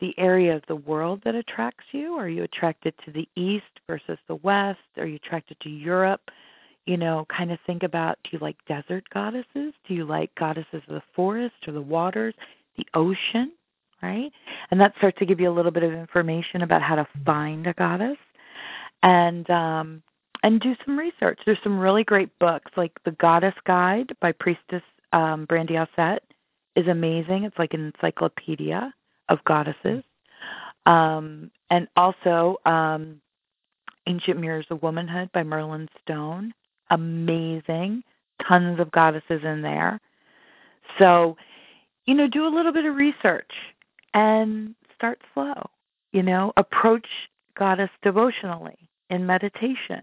the 0.00 0.14
area 0.18 0.54
of 0.54 0.62
the 0.68 0.76
world 0.76 1.22
that 1.24 1.34
attracts 1.34 1.84
you? 1.92 2.14
Are 2.14 2.28
you 2.28 2.42
attracted 2.42 2.94
to 3.04 3.10
the 3.10 3.28
east 3.36 3.64
versus 3.86 4.18
the 4.28 4.36
west? 4.36 4.80
Are 4.96 5.06
you 5.06 5.16
attracted 5.16 5.58
to 5.60 5.70
Europe? 5.70 6.30
You 6.86 6.96
know, 6.96 7.26
kind 7.28 7.50
of 7.50 7.58
think 7.66 7.82
about 7.82 8.18
do 8.22 8.30
you 8.32 8.38
like 8.38 8.56
desert 8.68 9.04
goddesses? 9.12 9.72
Do 9.88 9.94
you 9.94 10.04
like 10.04 10.34
goddesses 10.34 10.82
of 10.86 10.94
the 10.94 11.02
forest 11.14 11.54
or 11.66 11.72
the 11.72 11.80
waters, 11.80 12.34
the 12.76 12.86
ocean, 12.94 13.52
right? 14.02 14.30
And 14.70 14.80
that 14.80 14.94
starts 14.98 15.18
to 15.18 15.26
give 15.26 15.40
you 15.40 15.50
a 15.50 15.54
little 15.54 15.72
bit 15.72 15.82
of 15.82 15.92
information 15.92 16.62
about 16.62 16.82
how 16.82 16.94
to 16.96 17.08
find 17.24 17.66
a 17.66 17.72
goddess. 17.72 18.18
And 19.02 19.48
um 19.50 20.02
and 20.42 20.60
do 20.60 20.76
some 20.84 20.98
research. 20.98 21.40
There's 21.44 21.58
some 21.64 21.78
really 21.78 22.04
great 22.04 22.38
books 22.38 22.70
like 22.76 22.92
The 23.04 23.10
Goddess 23.12 23.54
Guide 23.64 24.14
by 24.20 24.32
Priestess 24.32 24.82
um, 25.12 25.46
Brandi 25.46 25.72
Auset 25.72 26.18
is 26.76 26.86
amazing. 26.86 27.44
It's 27.44 27.58
like 27.58 27.74
an 27.74 27.92
encyclopedia 27.94 28.94
of 29.28 29.42
goddesses. 29.44 30.02
Um, 30.86 31.50
and 31.70 31.88
also 31.96 32.56
um, 32.64 33.20
Ancient 34.06 34.38
Mirrors 34.40 34.66
of 34.70 34.82
Womanhood 34.82 35.30
by 35.32 35.42
Merlin 35.42 35.88
Stone. 36.02 36.52
Amazing. 36.90 38.02
Tons 38.46 38.78
of 38.78 38.90
goddesses 38.92 39.42
in 39.42 39.62
there. 39.62 40.00
So, 40.98 41.36
you 42.06 42.14
know, 42.14 42.28
do 42.28 42.46
a 42.46 42.54
little 42.54 42.72
bit 42.72 42.84
of 42.84 42.94
research 42.94 43.50
and 44.14 44.74
start 44.94 45.20
slow. 45.34 45.68
You 46.12 46.22
know, 46.22 46.52
approach 46.56 47.06
goddess 47.58 47.90
devotionally 48.02 48.88
in 49.10 49.26
meditation. 49.26 50.02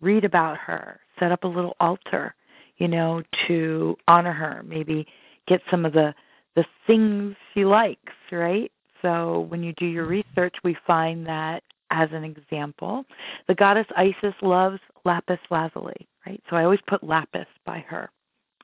Read 0.00 0.24
about 0.24 0.58
her. 0.58 1.00
Set 1.18 1.32
up 1.32 1.44
a 1.44 1.48
little 1.48 1.76
altar, 1.80 2.34
you 2.76 2.86
know, 2.86 3.22
to 3.46 3.96
honor 4.06 4.32
her. 4.32 4.62
Maybe 4.64 5.06
get 5.46 5.62
some 5.70 5.84
of 5.84 5.92
the 5.92 6.14
the 6.56 6.64
things 6.86 7.36
she 7.54 7.64
likes, 7.64 8.12
right? 8.32 8.72
So 9.02 9.46
when 9.48 9.62
you 9.62 9.72
do 9.74 9.86
your 9.86 10.06
research, 10.06 10.56
we 10.64 10.76
find 10.86 11.26
that, 11.26 11.62
as 11.90 12.08
an 12.12 12.24
example, 12.24 13.04
the 13.46 13.54
goddess 13.54 13.86
Isis 13.96 14.34
loves 14.42 14.80
lapis 15.04 15.38
lazuli, 15.50 16.06
right? 16.26 16.42
So 16.50 16.56
I 16.56 16.64
always 16.64 16.80
put 16.86 17.02
lapis 17.02 17.46
by 17.64 17.78
her. 17.88 18.10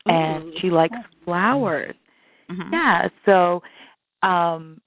Ooh. 0.08 0.12
And 0.12 0.52
she 0.58 0.70
likes 0.70 0.96
flowers. 1.24 1.94
Mm-hmm. 2.50 2.72
Yeah, 2.72 3.08
so 3.24 3.62
um 4.22 4.80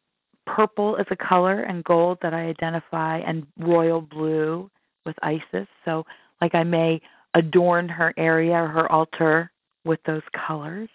purple 0.45 0.95
is 0.95 1.05
a 1.11 1.15
color 1.15 1.61
and 1.63 1.83
gold 1.83 2.17
that 2.21 2.33
I 2.33 2.45
identify 2.45 3.19
and 3.19 3.45
royal 3.59 4.01
blue 4.01 4.69
with 5.05 5.15
Isis. 5.21 5.67
So 5.83 6.05
like 6.41 6.55
I 6.55 6.63
may 6.63 7.01
adorn 7.33 7.89
her 7.89 8.13
area 8.17 8.53
or 8.53 8.67
her 8.67 8.91
altar 8.91 9.51
with 9.85 9.99
those 10.05 10.21
colors. 10.47 10.89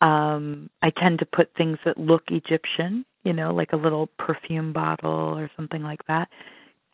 Um, 0.00 0.70
I 0.82 0.90
tend 0.90 1.18
to 1.20 1.26
put 1.26 1.54
things 1.56 1.78
that 1.84 1.98
look 1.98 2.24
Egyptian, 2.30 3.04
you 3.24 3.32
know, 3.32 3.54
like 3.54 3.72
a 3.72 3.76
little 3.76 4.08
perfume 4.18 4.72
bottle 4.72 5.38
or 5.38 5.50
something 5.56 5.82
like 5.82 6.04
that. 6.06 6.28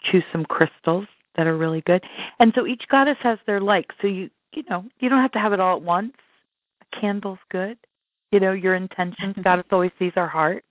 Choose 0.02 0.25
some 0.32 0.44
crystals 0.44 1.06
that 1.37 1.47
are 1.47 1.56
really 1.56 1.80
good. 1.82 2.04
And 2.38 2.52
so 2.54 2.66
each 2.66 2.87
goddess 2.88 3.18
has 3.20 3.38
their 3.47 3.61
like. 3.61 3.90
So 4.00 4.06
you 4.06 4.30
you 4.54 4.62
know, 4.68 4.85
you 4.99 5.08
don't 5.08 5.20
have 5.20 5.32
to 5.32 5.38
have 5.38 5.52
it 5.52 5.61
all 5.61 5.76
at 5.76 5.82
once. 5.82 6.14
A 6.82 7.00
candle's 7.00 7.38
good. 7.50 7.78
You 8.32 8.40
know, 8.40 8.52
your 8.52 8.75
intentions. 8.75 9.37
goddess 9.42 9.66
always 9.70 9.92
sees 9.99 10.12
our 10.16 10.28
heart. 10.28 10.64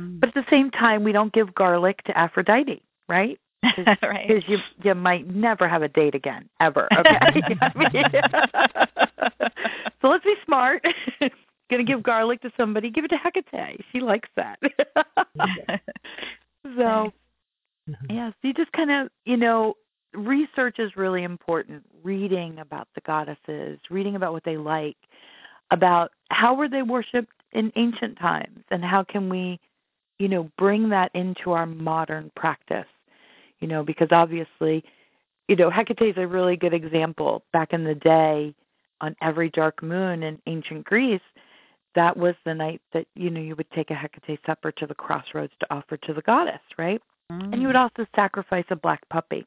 Mm. 0.00 0.20
But 0.20 0.30
at 0.30 0.34
the 0.34 0.46
same 0.50 0.70
time, 0.70 1.04
we 1.04 1.12
don't 1.12 1.32
give 1.32 1.54
garlic 1.54 2.02
to 2.04 2.16
Aphrodite, 2.16 2.82
right? 3.08 3.38
Cause, 3.76 3.96
right. 4.02 4.26
Because 4.26 4.44
you 4.48 4.58
you 4.82 4.94
might 4.94 5.28
never 5.28 5.68
have 5.68 5.82
a 5.82 5.88
date 5.88 6.14
again, 6.14 6.48
ever. 6.60 6.88
Okay. 6.98 7.54
So 10.00 10.08
let's 10.08 10.24
be 10.24 10.34
smart. 10.44 10.84
Gonna 11.70 11.84
give 11.84 12.02
garlic 12.02 12.40
to 12.42 12.52
somebody, 12.56 12.90
give 12.90 13.04
it 13.04 13.08
to 13.08 13.16
Hecate. 13.16 13.80
She 13.92 14.00
likes 14.00 14.28
that. 14.36 14.58
so 16.76 17.12
yeah, 18.08 18.30
so 18.30 18.36
you 18.42 18.54
just 18.54 18.72
kind 18.72 18.90
of 18.90 19.08
you 19.24 19.36
know 19.36 19.74
research 20.12 20.78
is 20.78 20.96
really 20.96 21.22
important. 21.22 21.84
Reading 22.02 22.58
about 22.58 22.88
the 22.94 23.00
goddesses, 23.02 23.78
reading 23.88 24.16
about 24.16 24.32
what 24.32 24.44
they 24.44 24.56
like, 24.56 24.96
about 25.70 26.10
how 26.30 26.54
were 26.54 26.68
they 26.68 26.82
worshipped 26.82 27.32
in 27.52 27.72
ancient 27.76 28.18
times, 28.18 28.64
and 28.70 28.84
how 28.84 29.04
can 29.04 29.28
we, 29.28 29.60
you 30.18 30.28
know, 30.28 30.50
bring 30.58 30.88
that 30.88 31.10
into 31.14 31.52
our 31.52 31.66
modern 31.66 32.32
practice 32.34 32.86
you 33.60 33.68
know, 33.68 33.84
because 33.84 34.08
obviously, 34.10 34.82
you 35.48 35.56
know, 35.56 35.70
Hecate 35.70 36.02
is 36.02 36.16
a 36.16 36.26
really 36.26 36.56
good 36.56 36.74
example. 36.74 37.44
Back 37.52 37.72
in 37.72 37.84
the 37.84 37.94
day, 37.94 38.54
on 39.00 39.16
every 39.22 39.50
dark 39.50 39.82
moon 39.82 40.22
in 40.22 40.40
ancient 40.46 40.84
Greece, 40.84 41.20
that 41.94 42.16
was 42.16 42.34
the 42.44 42.54
night 42.54 42.80
that 42.92 43.06
you 43.14 43.30
know 43.30 43.40
you 43.40 43.56
would 43.56 43.70
take 43.72 43.90
a 43.90 43.94
Hecate 43.94 44.38
supper 44.46 44.70
to 44.72 44.86
the 44.86 44.94
crossroads 44.94 45.52
to 45.60 45.66
offer 45.70 45.96
to 45.96 46.14
the 46.14 46.22
goddess, 46.22 46.60
right? 46.78 47.02
Mm. 47.30 47.52
And 47.52 47.60
you 47.60 47.66
would 47.66 47.76
mm. 47.76 47.80
also 47.80 48.06
sacrifice 48.14 48.64
a 48.70 48.76
black 48.76 49.08
puppy. 49.08 49.46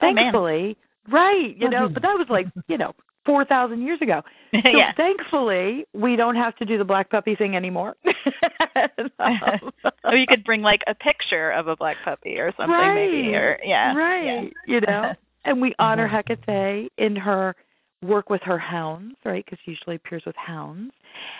Thankfully, 0.00 0.76
oh, 0.78 1.12
right, 1.12 1.56
you 1.56 1.68
know, 1.68 1.88
but 1.88 2.02
that 2.02 2.18
was 2.18 2.26
like, 2.28 2.46
you 2.68 2.78
know, 2.78 2.94
4,000 3.26 3.82
years 3.82 4.00
ago. 4.00 4.22
So 4.62 4.68
yeah. 4.68 4.92
thankfully, 4.92 5.84
we 5.94 6.14
don't 6.14 6.36
have 6.36 6.54
to 6.58 6.64
do 6.64 6.78
the 6.78 6.84
black 6.84 7.10
puppy 7.10 7.34
thing 7.34 7.56
anymore. 7.56 7.96
or 10.04 10.14
you 10.14 10.28
could 10.28 10.44
bring 10.44 10.62
like 10.62 10.82
a 10.86 10.94
picture 10.94 11.50
of 11.50 11.66
a 11.66 11.74
black 11.74 11.96
puppy 12.04 12.38
or 12.38 12.52
something 12.56 12.70
right. 12.70 12.94
maybe 12.94 13.34
or 13.34 13.58
yeah. 13.64 13.96
Right. 13.96 14.24
Yeah. 14.24 14.48
You 14.68 14.80
know. 14.82 15.14
and 15.44 15.60
we 15.60 15.74
honor 15.80 16.06
Hecate 16.06 16.92
in 16.98 17.16
her 17.16 17.56
work 18.04 18.30
with 18.30 18.42
her 18.42 18.58
hounds, 18.58 19.16
right? 19.24 19.44
Because 19.44 19.58
she 19.64 19.72
usually 19.72 19.96
appears 19.96 20.22
with 20.26 20.36
hounds. 20.36 20.92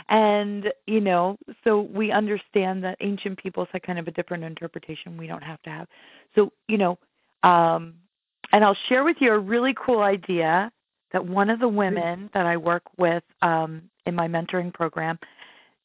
And, 0.08 0.72
you 0.86 1.00
know, 1.00 1.36
so 1.62 1.80
we 1.80 2.10
understand 2.10 2.82
that 2.84 2.96
ancient 3.00 3.38
peoples 3.38 3.68
had 3.72 3.82
kind 3.82 3.98
of 3.98 4.08
a 4.08 4.10
different 4.10 4.44
interpretation 4.44 5.16
we 5.16 5.26
don't 5.26 5.42
have 5.42 5.62
to 5.62 5.70
have. 5.70 5.88
So, 6.34 6.52
you 6.68 6.78
know, 6.78 6.98
um 7.42 7.94
and 8.52 8.64
I'll 8.64 8.76
share 8.88 9.02
with 9.04 9.16
you 9.20 9.32
a 9.32 9.38
really 9.38 9.74
cool 9.74 10.00
idea 10.00 10.70
that 11.12 11.24
one 11.24 11.50
of 11.50 11.60
the 11.60 11.68
women 11.68 12.30
that 12.34 12.46
I 12.46 12.56
work 12.56 12.82
with 12.98 13.22
um, 13.42 13.82
in 14.06 14.14
my 14.14 14.28
mentoring 14.28 14.72
program 14.72 15.18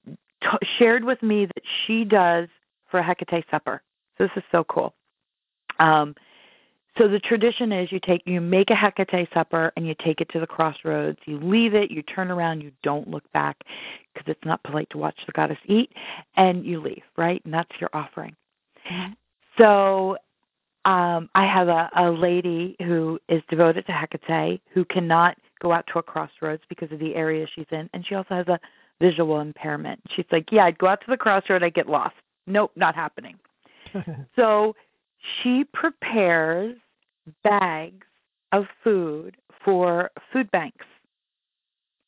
t- 0.05 0.67
shared 0.77 1.03
with 1.03 1.21
me 1.23 1.45
that 1.45 1.63
she 1.85 2.03
does 2.03 2.47
for 2.89 2.99
a 2.99 3.03
Hecate 3.03 3.45
supper. 3.49 3.81
So 4.17 4.25
this 4.25 4.31
is 4.35 4.43
so 4.51 4.63
cool. 4.65 4.93
Um, 5.79 6.15
so 6.97 7.07
the 7.07 7.19
tradition 7.19 7.71
is 7.71 7.91
you 7.91 7.99
take 7.99 8.23
you 8.25 8.41
make 8.41 8.69
a 8.69 8.75
Hecate 8.75 9.27
supper 9.33 9.71
and 9.75 9.87
you 9.87 9.95
take 9.95 10.21
it 10.21 10.29
to 10.29 10.39
the 10.39 10.47
crossroads. 10.47 11.19
You 11.25 11.39
leave 11.39 11.73
it, 11.73 11.91
you 11.91 12.01
turn 12.01 12.31
around, 12.31 12.61
you 12.61 12.71
don't 12.83 13.07
look 13.09 13.29
back 13.31 13.63
because 14.13 14.29
it's 14.29 14.45
not 14.45 14.61
polite 14.63 14.89
to 14.91 14.97
watch 14.97 15.15
the 15.25 15.31
goddess 15.31 15.59
eat, 15.65 15.93
and 16.35 16.65
you 16.65 16.81
leave, 16.81 17.03
right? 17.17 17.41
And 17.45 17.53
that's 17.53 17.71
your 17.79 17.89
offering. 17.93 18.35
Mm-hmm. 18.89 19.13
So 19.57 20.17
um, 20.85 21.29
I 21.35 21.45
have 21.45 21.67
a, 21.67 21.89
a 21.95 22.11
lady 22.11 22.75
who 22.79 23.19
is 23.29 23.41
devoted 23.49 23.85
to 23.85 23.91
Hecate 23.91 24.61
who 24.73 24.83
cannot 24.85 25.37
go 25.59 25.71
out 25.71 25.85
to 25.93 25.99
a 25.99 26.03
crossroads 26.03 26.63
because 26.69 26.91
of 26.91 26.99
the 26.99 27.15
area 27.15 27.45
she's 27.53 27.67
in, 27.71 27.89
and 27.93 28.05
she 28.05 28.15
also 28.15 28.35
has 28.35 28.47
a 28.47 28.59
visual 28.99 29.39
impairment. 29.39 30.01
She's 30.15 30.25
like, 30.31 30.51
"Yeah, 30.51 30.65
I'd 30.65 30.77
go 30.77 30.87
out 30.87 31.01
to 31.01 31.07
the 31.07 31.17
crossroad, 31.17 31.63
I'd 31.63 31.73
get 31.73 31.87
lost. 31.87 32.15
Nope, 32.47 32.71
not 32.75 32.95
happening." 32.95 33.37
so 34.35 34.75
she 35.19 35.65
prepares 35.73 36.75
bags 37.43 38.05
of 38.51 38.65
food 38.83 39.37
for 39.63 40.11
food 40.31 40.49
banks 40.51 40.85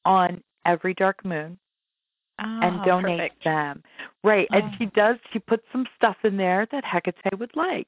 on 0.05 0.41
every 0.65 0.93
dark 0.93 1.23
moon 1.25 1.57
oh, 2.39 2.59
and 2.61 2.79
donates 2.81 3.17
perfect. 3.17 3.43
them. 3.43 3.83
Right. 4.23 4.47
Oh. 4.51 4.57
And 4.57 4.71
she 4.77 4.85
does 4.87 5.17
she 5.31 5.39
puts 5.39 5.63
some 5.71 5.85
stuff 5.95 6.17
in 6.23 6.37
there 6.37 6.67
that 6.71 6.83
Hecate 6.83 7.39
would 7.39 7.55
like. 7.55 7.87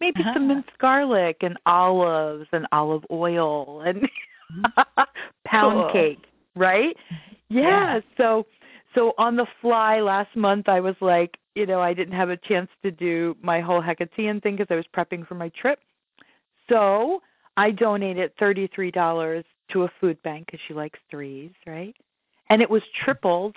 Maybe 0.00 0.20
uh-huh. 0.20 0.34
some 0.34 0.48
minced 0.48 0.76
garlic 0.80 1.38
and 1.42 1.56
olives 1.66 2.48
and 2.52 2.66
olive 2.72 3.04
oil 3.10 3.82
and 3.82 4.02
mm-hmm. 4.02 5.02
pound 5.44 5.82
cool. 5.82 5.92
cake, 5.92 6.24
right? 6.56 6.96
Yeah. 7.48 7.62
yeah. 7.62 8.00
So 8.16 8.46
so 8.94 9.14
on 9.18 9.36
the 9.36 9.46
fly 9.60 10.00
last 10.00 10.34
month 10.34 10.68
I 10.68 10.80
was 10.80 10.96
like, 11.00 11.38
you 11.54 11.66
know, 11.66 11.80
I 11.80 11.94
didn't 11.94 12.14
have 12.14 12.30
a 12.30 12.36
chance 12.36 12.70
to 12.82 12.90
do 12.90 13.36
my 13.42 13.60
whole 13.60 13.82
Hecatean 13.82 14.42
thing 14.42 14.56
because 14.56 14.68
I 14.70 14.76
was 14.76 14.86
prepping 14.96 15.26
for 15.26 15.34
my 15.34 15.50
trip. 15.50 15.80
So 16.68 17.22
I 17.56 17.70
donated 17.70 18.36
$33 18.38 19.44
to 19.72 19.82
a 19.84 19.92
food 20.00 20.22
bank 20.22 20.46
because 20.46 20.60
she 20.66 20.74
likes 20.74 20.98
threes, 21.10 21.52
right? 21.66 21.94
And 22.48 22.62
it 22.62 22.70
was 22.70 22.82
mm-hmm. 22.82 23.04
tripled 23.04 23.56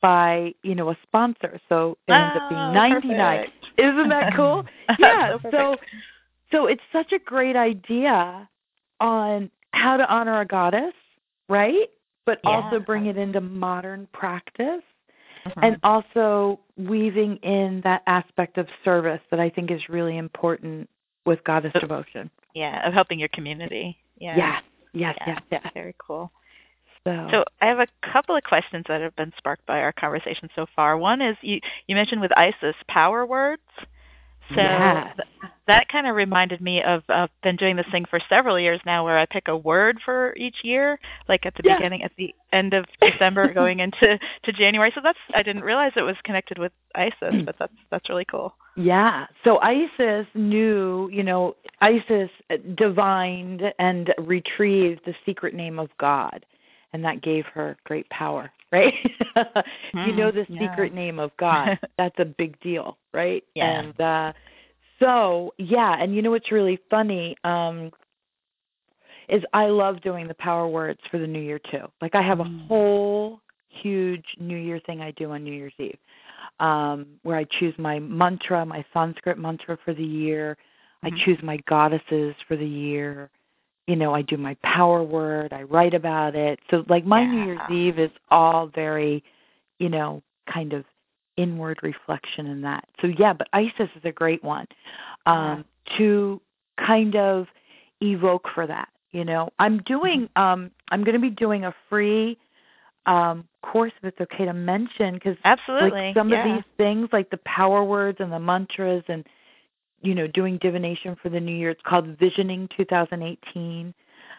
by, 0.00 0.54
you 0.62 0.74
know, 0.74 0.90
a 0.90 0.98
sponsor. 1.02 1.60
So 1.68 1.96
it 2.08 2.12
ends 2.12 2.36
up 2.36 2.48
being 2.48 2.60
Oh, 2.60 2.72
99. 2.72 3.38
perfect. 3.38 3.78
Isn't 3.78 4.08
that 4.08 4.34
cool? 4.34 4.64
yeah. 4.98 5.38
so, 5.42 5.50
so 5.50 5.76
so 6.50 6.66
it's 6.66 6.82
such 6.92 7.12
a 7.12 7.18
great 7.18 7.56
idea 7.56 8.48
on 9.00 9.50
how 9.72 9.96
to 9.96 10.08
honor 10.12 10.40
a 10.40 10.44
goddess, 10.44 10.92
right? 11.48 11.88
But 12.26 12.40
Yeah. 12.44 12.50
also 12.50 12.78
bring 12.78 13.06
it 13.06 13.16
into 13.16 13.40
modern 13.40 14.06
practice 14.12 14.82
uh-huh. 15.46 15.60
and 15.62 15.78
also 15.82 16.60
weaving 16.76 17.36
in 17.38 17.80
that 17.84 18.02
aspect 18.06 18.58
of 18.58 18.66
service 18.84 19.20
that 19.30 19.40
I 19.40 19.50
think 19.50 19.70
is 19.70 19.88
really 19.88 20.16
important 20.16 20.88
with 21.24 21.42
goddess 21.44 21.72
devotion. 21.78 22.30
yeah, 22.54 22.86
of 22.86 22.92
helping 22.92 23.18
your 23.18 23.28
community. 23.28 23.96
Yeah. 24.18 24.36
Yes, 24.36 24.62
yes, 24.92 25.16
Yeah. 25.20 25.26
yes, 25.50 25.60
yes. 25.64 25.72
Very 25.74 25.94
cool. 25.98 26.30
So, 27.04 27.28
So 27.32 27.44
I 27.60 27.66
have 27.66 27.80
a 27.80 27.88
couple 28.12 28.36
of 28.36 28.44
questions 28.44 28.84
that 28.88 29.00
have 29.00 29.16
been 29.16 29.32
sparked 29.36 29.66
by 29.66 29.80
our 29.80 29.92
conversation 29.92 30.48
so 30.54 30.66
far. 30.76 30.96
One 30.96 31.20
is 31.20 31.36
you 31.42 31.60
you 31.88 31.96
mentioned 31.96 32.20
with 32.20 32.30
Isis 32.36 32.76
power 32.88 33.26
words. 33.26 33.62
So 34.50 34.56
Yes. 34.60 35.16
Th- 35.66 35.76
that 35.78 35.88
kind 35.88 36.06
of 36.06 36.16
reminded 36.16 36.60
me 36.60 36.82
of 36.82 37.02
I've 37.08 37.30
been 37.42 37.56
doing 37.56 37.76
this 37.76 37.86
thing 37.90 38.04
for 38.10 38.20
several 38.28 38.58
years 38.58 38.80
now 38.84 39.04
where 39.04 39.18
I 39.18 39.26
pick 39.26 39.48
a 39.48 39.56
word 39.56 39.98
for 40.04 40.34
each 40.36 40.56
year, 40.64 40.98
like 41.28 41.46
at 41.46 41.54
the 41.54 41.62
Yeah. 41.64 41.76
beginning 41.76 42.02
at 42.02 42.12
the 42.16 42.34
end 42.52 42.74
of 42.74 42.84
December 43.00 43.52
going 43.54 43.80
into 43.80 44.18
to 44.44 44.52
January. 44.52 44.90
So 44.94 45.00
that's 45.02 45.18
I 45.34 45.42
didn't 45.42 45.62
realize 45.64 45.92
it 45.96 46.02
was 46.02 46.16
connected 46.24 46.58
with 46.58 46.72
Isis, 46.94 47.42
but 47.44 47.56
that's 47.58 47.72
that's 47.90 48.08
really 48.08 48.24
cool. 48.26 48.54
yeah. 48.76 49.26
So 49.44 49.58
Isis 49.60 50.26
knew, 50.34 51.08
you 51.12 51.22
know, 51.22 51.56
Isis 51.80 52.30
divined 52.74 53.62
and 53.78 54.12
retrieved 54.18 55.00
the 55.04 55.14
secret 55.24 55.54
name 55.54 55.78
of 55.78 55.88
God, 55.98 56.44
and 56.92 57.04
that 57.04 57.22
gave 57.22 57.46
her 57.46 57.76
great 57.84 58.08
power, 58.10 58.50
right? 58.72 58.94
you 59.94 60.12
know 60.12 60.30
the 60.30 60.42
Mm, 60.42 60.46
yeah. 60.48 60.58
secret 60.70 60.92
name 60.94 61.18
of 61.18 61.30
God. 61.38 61.78
That's 61.98 62.18
a 62.18 62.24
big 62.24 62.60
deal, 62.60 62.98
right? 63.14 63.42
Yeah. 63.54 63.80
And 63.80 64.00
uh 64.00 64.32
so, 65.02 65.52
yeah, 65.58 65.96
and 65.98 66.14
you 66.14 66.22
know 66.22 66.30
what's 66.30 66.52
really 66.52 66.78
funny 66.90 67.36
um 67.44 67.90
is 69.28 69.42
I 69.52 69.66
love 69.66 70.00
doing 70.02 70.26
the 70.28 70.34
power 70.34 70.68
words 70.68 71.00
for 71.10 71.18
the 71.18 71.26
New 71.26 71.40
Year 71.40 71.58
too. 71.58 71.86
Like 72.00 72.14
I 72.14 72.22
have 72.22 72.40
a 72.40 72.44
Mm. 72.44 72.66
whole 72.68 73.40
huge 73.68 74.24
New 74.38 74.56
Year 74.56 74.78
thing 74.80 75.00
I 75.00 75.12
do 75.12 75.32
on 75.32 75.42
New 75.44 75.52
Year's 75.54 75.72
Eve. 75.78 75.98
Um 76.60 77.06
where 77.22 77.36
I 77.36 77.44
choose 77.44 77.74
my 77.78 77.98
mantra, 77.98 78.64
my 78.64 78.84
Sanskrit 78.92 79.38
mantra 79.38 79.76
for 79.84 79.94
the 79.94 80.04
year. 80.04 80.56
Mhm. 81.04 81.12
I 81.12 81.24
choose 81.24 81.42
my 81.42 81.56
goddesses 81.66 82.34
for 82.46 82.56
the 82.56 82.66
year. 82.66 83.30
You 83.88 83.96
know, 83.96 84.14
I 84.14 84.22
do 84.22 84.36
my 84.36 84.54
power 84.62 85.02
word, 85.02 85.52
I 85.52 85.62
write 85.64 85.94
about 85.94 86.36
it. 86.36 86.60
So 86.70 86.84
like 86.88 87.04
my 87.04 87.24
New 87.24 87.44
Year's 87.44 87.70
Eve 87.70 87.98
is 87.98 88.12
all 88.30 88.66
very, 88.68 89.24
you 89.78 89.88
know, 89.88 90.22
kind 90.46 90.72
of 90.72 90.84
inward 91.36 91.78
reflection 91.82 92.46
in 92.46 92.62
that. 92.62 92.88
So 93.00 93.08
yeah, 93.18 93.32
but 93.32 93.48
Isis 93.52 93.88
is 93.96 94.04
a 94.04 94.12
great 94.12 94.42
one. 94.44 94.66
Um 95.26 95.64
to 95.98 96.40
kind 96.78 97.16
of 97.16 97.46
evoke 98.00 98.46
for 98.54 98.66
that. 98.66 98.88
You 99.12 99.24
know, 99.24 99.50
I'm 99.58 99.78
doing 99.82 100.28
um 100.36 100.70
I'm 100.90 101.04
going 101.04 101.14
to 101.14 101.20
be 101.20 101.30
doing 101.30 101.64
a 101.64 101.74
free 101.88 102.38
um 103.06 103.44
course 103.62 103.92
if 104.02 104.04
it's 104.08 104.20
okay 104.20 104.44
to 104.44 104.52
mention 104.52 105.18
cuz 105.18 105.36
Absolutely. 105.44 105.90
like 105.90 106.14
some 106.14 106.28
yeah. 106.28 106.46
of 106.46 106.56
these 106.56 106.64
things 106.76 107.08
like 107.12 107.30
the 107.30 107.38
power 107.38 107.82
words 107.82 108.18
and 108.20 108.32
the 108.32 108.38
mantras 108.38 109.02
and 109.08 109.26
you 110.02 110.14
know 110.14 110.26
doing 110.26 110.58
divination 110.58 111.16
for 111.16 111.28
the 111.28 111.40
new 111.40 111.54
year 111.54 111.70
it's 111.70 111.82
called 111.82 112.06
visioning 112.18 112.68
2018 112.76 113.94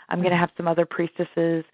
i'm 0.09 0.19
going 0.19 0.31
to 0.31 0.37
have 0.37 0.51
some 0.55 0.67
other 0.67 0.85
priestesses 0.85 1.65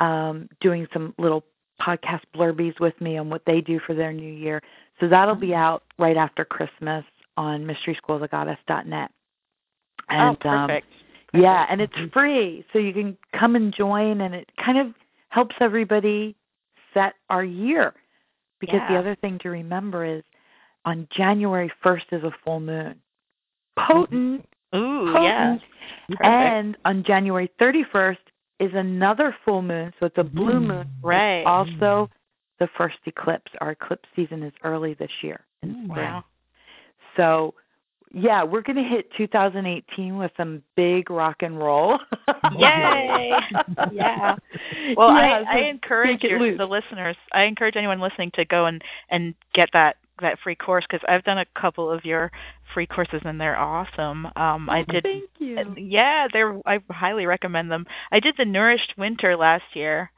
um 0.00 0.48
doing 0.60 0.86
some 0.92 1.14
little 1.18 1.44
podcast 1.82 2.20
blurbies 2.34 2.78
with 2.80 2.98
me 3.00 3.16
on 3.16 3.30
what 3.30 3.42
they 3.46 3.60
do 3.60 3.80
for 3.80 3.94
their 3.94 4.12
new 4.12 4.32
year 4.32 4.62
so 5.00 5.08
that'll 5.08 5.34
be 5.34 5.48
mm-hmm. 5.48 5.56
out 5.56 5.82
right 5.98 6.16
after 6.16 6.44
christmas 6.44 7.04
on 7.36 7.64
mysteryschoolofthegoddess.net 7.64 9.10
oh, 9.10 10.14
and 10.14 10.36
oh, 10.44 10.48
um 10.48 10.68
perfect. 10.68 10.86
yeah, 11.34 11.66
and 11.68 11.80
it's 11.80 11.92
mm-hmm. 11.94 12.08
free, 12.08 12.64
so 12.72 12.78
you 12.78 12.92
can 12.92 13.16
come 13.38 13.56
and 13.56 13.74
join, 13.74 14.20
and 14.20 14.34
it 14.34 14.50
kind 14.62 14.78
of 14.78 14.94
helps 15.30 15.54
everybody 15.60 16.36
set 16.92 17.14
our 17.30 17.44
year. 17.44 17.94
Because 18.60 18.80
the 18.88 18.96
other 18.96 19.16
thing 19.16 19.40
to 19.40 19.50
remember 19.50 20.04
is 20.04 20.22
on 20.84 21.08
January 21.10 21.72
1st 21.84 22.04
is 22.12 22.22
a 22.22 22.30
full 22.44 22.60
moon. 22.60 22.94
Potent, 23.76 24.46
mm-hmm. 24.72 24.76
Ooh, 24.78 25.12
yeah. 25.20 25.56
potent. 25.56 25.62
Perfect. 26.10 26.24
And 26.24 26.76
on 26.84 27.02
January 27.02 27.50
31st 27.60 28.18
is 28.62 28.72
another 28.74 29.34
full 29.44 29.60
moon, 29.62 29.92
so 29.98 30.06
it's 30.06 30.18
a 30.18 30.24
blue 30.24 30.60
Mm. 30.60 30.66
moon. 30.66 30.90
Right. 31.02 31.38
It's 31.38 31.46
also 31.48 32.08
the 32.58 32.68
first 32.78 32.98
eclipse. 33.06 33.50
Our 33.60 33.72
eclipse 33.72 34.08
season 34.14 34.42
is 34.42 34.52
early 34.62 34.94
this 34.94 35.10
year 35.22 35.40
in 35.62 35.88
Wow. 35.88 36.24
So, 37.16 37.54
yeah, 38.14 38.42
we're 38.42 38.62
going 38.62 38.76
to 38.76 38.82
hit 38.82 39.10
2018 39.16 40.16
with 40.16 40.30
some 40.36 40.62
big 40.76 41.10
rock 41.10 41.42
and 41.42 41.58
roll. 41.58 41.98
Yay! 42.58 43.32
yeah. 43.92 44.36
Well, 44.96 45.08
Yeah, 45.14 45.38
I, 45.38 45.42
so 45.44 45.48
I 45.48 45.58
encourage 45.68 46.22
your, 46.22 46.56
the 46.56 46.66
listeners. 46.66 47.16
I 47.32 47.42
encourage 47.44 47.76
anyone 47.76 48.00
listening 48.00 48.30
to 48.34 48.44
go 48.44 48.66
and 48.66 48.82
and 49.08 49.34
get 49.54 49.70
that 49.72 49.96
that 50.22 50.38
free 50.40 50.54
course 50.54 50.84
because 50.88 51.04
I've 51.08 51.24
done 51.24 51.38
a 51.38 51.46
couple 51.58 51.90
of 51.90 52.04
your 52.04 52.30
free 52.74 52.86
courses 52.86 53.22
and 53.24 53.40
they're 53.40 53.58
awesome. 53.58 54.26
Um, 54.36 54.68
I 54.70 54.82
did. 54.82 55.02
Thank 55.02 55.30
you. 55.38 55.74
Yeah, 55.76 56.28
they're. 56.32 56.58
I 56.66 56.80
highly 56.90 57.26
recommend 57.26 57.70
them. 57.70 57.86
I 58.10 58.20
did 58.20 58.36
the 58.36 58.44
Nourished 58.44 58.94
Winter 58.96 59.36
last 59.36 59.64
year, 59.74 60.10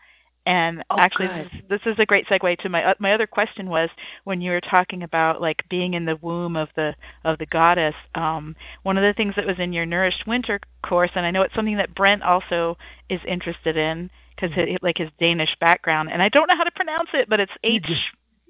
and 0.47 0.85
Oh, 0.91 0.99
actually, 0.99 1.29
this 1.29 1.53
is, 1.53 1.61
this 1.69 1.81
is 1.87 1.99
a 1.99 2.07
great 2.07 2.27
segue 2.27 2.59
to 2.59 2.69
my 2.69 2.85
uh, 2.85 2.95
my 2.99 3.13
other 3.13 3.27
question 3.27 3.69
was 3.69 3.89
when 4.25 4.41
you 4.41 4.51
were 4.51 4.61
talking 4.61 5.03
about 5.03 5.41
like 5.41 5.65
being 5.69 5.95
in 5.95 6.05
the 6.05 6.17
womb 6.17 6.57
of 6.57 6.69
the 6.77 6.95
of 7.25 7.39
the 7.39 7.47
goddess. 7.47 7.95
Um, 8.15 8.55
one 8.83 8.99
of 8.99 9.03
the 9.03 9.15
things 9.15 9.35
that 9.37 9.47
was 9.47 9.59
in 9.59 9.73
your 9.73 9.87
Nourished 9.87 10.27
Winter 10.27 10.61
course, 10.83 11.11
and 11.15 11.25
I 11.25 11.31
know 11.31 11.43
it's 11.43 11.55
something 11.55 11.79
that 11.79 11.95
Brent 11.95 12.23
also 12.23 12.77
is 13.09 13.21
interested 13.27 13.77
in 13.77 14.11
because 14.37 14.51
like 14.83 14.99
his 14.99 15.11
Danish 15.19 15.57
background, 15.61 16.11
and 16.13 16.23
I 16.23 16.29
don't 16.29 16.49
know 16.49 16.57
how 16.57 16.65
to 16.65 16.71
pronounce 16.73 17.11
it, 17.15 17.29
but 17.29 17.41
it's 17.41 17.53
H 17.63 17.87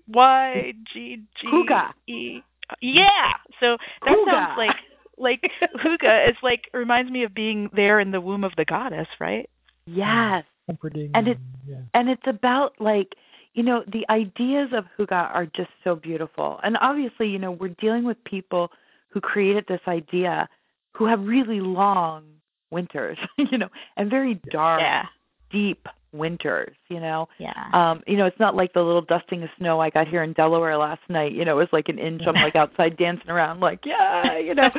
Y 0.08 0.72
G 0.92 1.22
G 1.40 1.46
Hygge. 1.46 1.92
E. 2.06 2.40
Yeah. 2.80 3.32
So 3.60 3.76
that 4.04 4.16
Hygge. 4.16 4.30
sounds 4.30 4.58
like 4.58 4.76
like 5.18 5.50
Hygge. 5.78 5.98
It's 6.28 6.42
like 6.42 6.68
reminds 6.74 7.10
me 7.10 7.22
of 7.24 7.34
being 7.34 7.70
there 7.74 8.00
in 8.00 8.10
the 8.10 8.20
womb 8.20 8.44
of 8.44 8.52
the 8.56 8.64
goddess, 8.64 9.08
right? 9.20 9.48
Yes. 9.86 10.44
Comforting. 10.66 11.10
And 11.14 11.28
it- 11.28 11.38
yeah. 11.66 11.76
And 11.94 12.08
it's 12.10 12.26
about 12.26 12.74
like, 12.80 13.14
you 13.54 13.62
know, 13.62 13.84
the 13.86 14.04
ideas 14.10 14.70
of 14.72 14.84
Hygge 14.98 15.12
are 15.12 15.46
just 15.46 15.70
so 15.84 15.94
beautiful. 15.94 16.58
And 16.62 16.76
obviously, 16.80 17.28
you 17.28 17.38
know, 17.38 17.52
we're 17.52 17.68
dealing 17.80 18.04
with 18.04 18.22
people 18.24 18.70
who 19.08 19.20
created 19.20 19.64
this 19.68 19.80
idea 19.86 20.48
who 20.92 21.06
have 21.06 21.20
really 21.20 21.60
long 21.60 22.24
winters, 22.70 23.18
you 23.38 23.58
know, 23.58 23.68
and 23.96 24.10
very 24.10 24.40
dark, 24.50 24.80
Yeah. 24.80 25.06
Deep 25.54 25.86
winters, 26.12 26.74
you 26.88 27.00
know. 27.00 27.28
Yeah. 27.38 27.68
Um, 27.72 28.02
you 28.06 28.16
know, 28.16 28.26
it's 28.26 28.38
not 28.40 28.56
like 28.56 28.72
the 28.72 28.82
little 28.82 29.02
dusting 29.02 29.42
of 29.42 29.50
snow 29.58 29.80
I 29.80 29.90
got 29.90 30.08
here 30.08 30.22
in 30.22 30.32
Delaware 30.32 30.76
last 30.76 31.02
night. 31.08 31.32
You 31.32 31.44
know, 31.44 31.58
it 31.58 31.62
was 31.62 31.72
like 31.72 31.88
an 31.88 31.98
inch. 31.98 32.22
I'm 32.26 32.34
like 32.34 32.56
outside 32.56 32.96
dancing 32.96 33.30
around, 33.30 33.60
like 33.60 33.84
yeah, 33.84 34.38
you 34.38 34.54
know. 34.54 34.70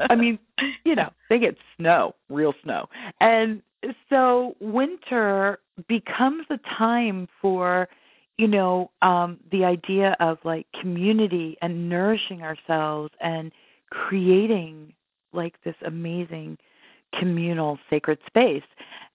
I 0.00 0.14
mean, 0.14 0.38
you 0.84 0.94
know, 0.94 1.10
they 1.28 1.38
get 1.38 1.56
snow, 1.76 2.14
real 2.28 2.54
snow, 2.62 2.88
and 3.20 3.62
so 4.08 4.56
winter 4.60 5.58
becomes 5.88 6.46
a 6.50 6.58
time 6.58 7.28
for, 7.42 7.88
you 8.38 8.48
know, 8.48 8.90
um, 9.02 9.38
the 9.50 9.64
idea 9.64 10.16
of 10.20 10.38
like 10.44 10.66
community 10.80 11.58
and 11.60 11.88
nourishing 11.88 12.42
ourselves 12.42 13.12
and 13.20 13.52
creating 13.90 14.94
like 15.32 15.62
this 15.64 15.76
amazing 15.84 16.58
communal 17.12 17.78
sacred 17.90 18.18
space, 18.26 18.64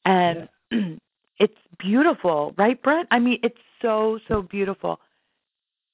and. 0.06 0.48
it's 1.40 1.58
beautiful, 1.78 2.54
right, 2.58 2.82
Brent? 2.82 3.08
I 3.12 3.20
mean, 3.20 3.40
it's 3.44 3.58
so 3.82 4.20
so 4.28 4.42
beautiful. 4.42 5.00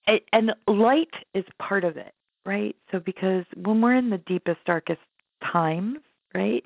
It, 0.07 0.25
and 0.33 0.53
light 0.67 1.13
is 1.33 1.45
part 1.59 1.83
of 1.83 1.97
it, 1.97 2.13
right? 2.45 2.75
So 2.91 2.99
because 2.99 3.45
when 3.55 3.81
we're 3.81 3.95
in 3.95 4.09
the 4.09 4.19
deepest 4.19 4.63
darkest 4.65 5.01
times, 5.43 5.97
right? 6.33 6.63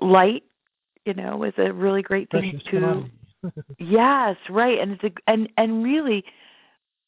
Light, 0.00 0.44
you 1.04 1.14
know, 1.14 1.42
is 1.44 1.54
a 1.58 1.72
really 1.72 2.02
great 2.02 2.30
thing 2.30 2.52
Precious 2.52 2.70
to. 2.70 3.04
Yes, 3.78 4.36
right. 4.48 4.78
And 4.80 4.92
it's 4.92 5.04
a, 5.04 5.12
and 5.30 5.48
and 5.56 5.84
really 5.84 6.24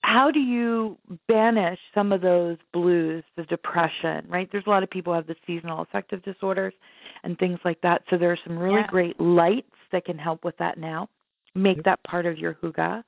how 0.03 0.31
do 0.31 0.41
you 0.41 0.97
banish 1.27 1.79
some 1.95 2.13
of 2.13 2.21
those 2.21 2.57
blues, 2.73 3.25
the 3.37 3.43
depression, 3.45 4.25
right? 4.29 4.49
There's 4.51 4.67
a 4.67 4.71
lot 4.71 4.83
of 4.83 4.91
people 4.91 5.13
who 5.13 5.17
have 5.17 5.27
the 5.27 5.37
seasonal 5.47 5.81
affective 5.83 6.23
disorders 6.23 6.75
and 7.25 7.39
things 7.39 7.59
like 7.65 7.81
that. 7.81 8.03
So 8.09 8.17
there 8.17 8.31
are 8.31 8.39
some 8.45 8.59
really 8.59 8.81
Yeah. 8.81 8.87
great 8.87 9.21
lights 9.21 9.75
that 9.93 10.05
can 10.05 10.19
help 10.19 10.45
with 10.45 10.57
that 10.59 10.79
now. 10.79 11.09
Make 11.55 11.83
that 11.85 12.03
part 12.05 12.27
of 12.27 12.39
your 12.39 12.55
hygge. 12.55 13.03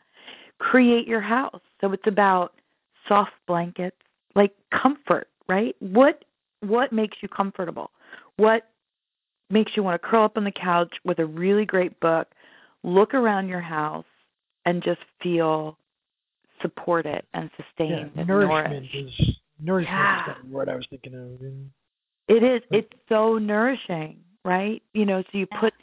Create 0.58 1.06
your 1.06 1.20
house. 1.20 1.60
So 1.80 1.92
it's 1.92 2.06
about 2.06 2.54
soft 3.08 3.32
blankets, 3.46 3.96
like 4.34 4.52
comfort, 4.72 5.28
right? 5.48 5.76
What 5.80 6.24
what 6.60 6.92
makes 6.92 7.18
you 7.22 7.28
comfortable? 7.28 7.90
What 8.36 8.68
makes 9.50 9.72
you 9.76 9.82
want 9.82 10.00
to 10.00 10.06
curl 10.08 10.24
up 10.24 10.36
on 10.36 10.44
the 10.44 10.50
couch 10.50 10.94
with 11.04 11.18
a 11.18 11.26
really 11.26 11.64
great 11.64 11.98
book, 12.00 12.28
look 12.82 13.14
around 13.14 13.48
your 13.48 13.60
house 13.60 14.04
and 14.66 14.82
just 14.82 15.00
feel 15.22 15.76
supported 16.62 17.22
and 17.34 17.50
yeah, 17.56 17.64
sustained 17.64 18.12
and 18.16 18.28
nourishment 18.28 18.84
nourished. 18.92 19.20
is 19.20 19.36
nourishment 19.58 19.98
Yeah. 19.98 20.20
is 20.20 20.26
kind 20.26 20.44
of 20.44 20.50
what 20.50 20.68
I 20.68 20.76
was 20.76 20.86
thinking 20.90 21.14
of. 21.14 21.42
It 22.28 22.42
is. 22.42 22.62
It's 22.70 22.92
so 23.08 23.38
nourishing, 23.38 24.20
right? 24.44 24.82
You 24.94 25.06
know, 25.06 25.22
so 25.22 25.38
you 25.38 25.46
put 25.46 25.74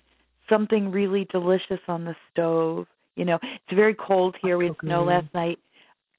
something 0.49 0.91
really 0.91 1.25
delicious 1.25 1.79
on 1.87 2.05
the 2.05 2.15
stove. 2.31 2.87
You 3.15 3.25
know, 3.25 3.39
it's 3.41 3.73
very 3.73 3.95
cold 3.95 4.35
here. 4.41 4.57
We 4.57 4.67
had 4.67 4.75
snow 4.81 5.03
last 5.03 5.27
night. 5.33 5.59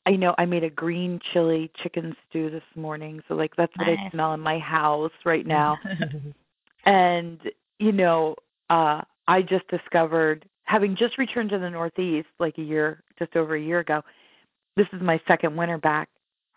I 0.07 0.13
know 0.17 0.35
I 0.39 0.47
made 0.47 0.65
a 0.65 0.71
green 0.71 1.21
chili 1.33 1.71
chicken 1.83 2.17
stew 2.29 2.51
this 2.51 2.63
morning, 2.75 3.23
so 3.29 3.35
like 3.35 3.55
that's 3.57 3.77
what 3.77 3.89
I 3.89 4.09
smell 4.11 4.33
in 4.35 4.41
my 4.41 4.59
house 4.59 5.13
right 5.25 5.47
now. 5.59 5.79
and 6.85 7.41
you 7.79 7.93
know, 7.93 8.37
uh 8.71 9.03
I 9.27 9.43
just 9.43 9.69
discovered 9.69 10.47
having 10.65 10.97
just 10.97 11.19
returned 11.19 11.51
to 11.51 11.59
the 11.59 11.71
Northeast 11.71 12.29
like 12.39 12.57
a 12.59 12.63
year 12.63 13.03
just 13.19 13.37
over 13.37 13.55
a 13.55 13.61
year 13.61 13.81
ago. 13.81 14.03
This 14.77 14.87
is 14.93 15.03
my 15.03 15.21
second 15.29 15.57
winter 15.57 15.79
back. 15.79 16.09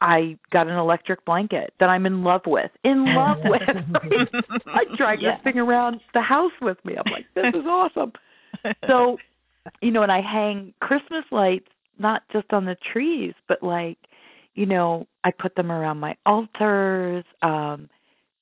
I 0.02 0.38
got 0.50 0.68
an 0.68 0.76
electric 0.78 1.24
blanket 1.26 1.74
that 1.80 1.90
I'm 1.90 2.06
in 2.06 2.24
love 2.24 2.46
with. 2.48 2.72
In 2.84 3.06
love 3.14 3.38
with. 3.46 3.62
Right? 3.62 4.28
I 4.68 4.86
drag 4.98 5.22
Yeah. 5.22 5.36
this 5.36 5.44
thing 5.44 5.60
around 5.60 6.02
the 6.14 6.22
house 6.22 6.52
with 6.62 6.84
me. 6.84 6.96
I'm 6.98 7.12
like, 7.12 7.26
this 7.36 7.54
is 7.54 7.66
awesome. 7.66 8.14
So, 8.88 9.18
you 9.82 9.92
know, 9.92 10.02
and 10.04 10.12
I 10.12 10.22
hang 10.22 10.74
Christmas 10.82 11.24
lights 11.32 11.70
not 12.00 12.24
just 12.34 12.52
on 12.52 12.66
the 12.66 12.76
trees, 12.76 13.34
but 13.48 13.62
like, 13.62 13.98
you 14.56 14.66
know, 14.66 15.08
I 15.24 15.32
put 15.32 15.56
them 15.56 15.72
around 15.72 16.00
my 16.00 16.16
altars 16.26 17.24
um 17.44 17.88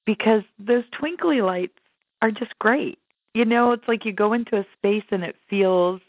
because 0.05 0.43
those 0.57 0.83
twinkly 0.91 1.41
lights 1.41 1.77
are 2.21 2.31
just 2.31 2.57
great. 2.59 2.97
You 3.35 3.45
know, 3.45 3.73
it's 3.73 3.87
like 3.87 4.05
you 4.05 4.11
go 4.13 4.33
into 4.33 4.57
a 4.57 4.65
space 4.77 5.03
and 5.11 5.23
it 5.23 5.35
feels 5.49 6.01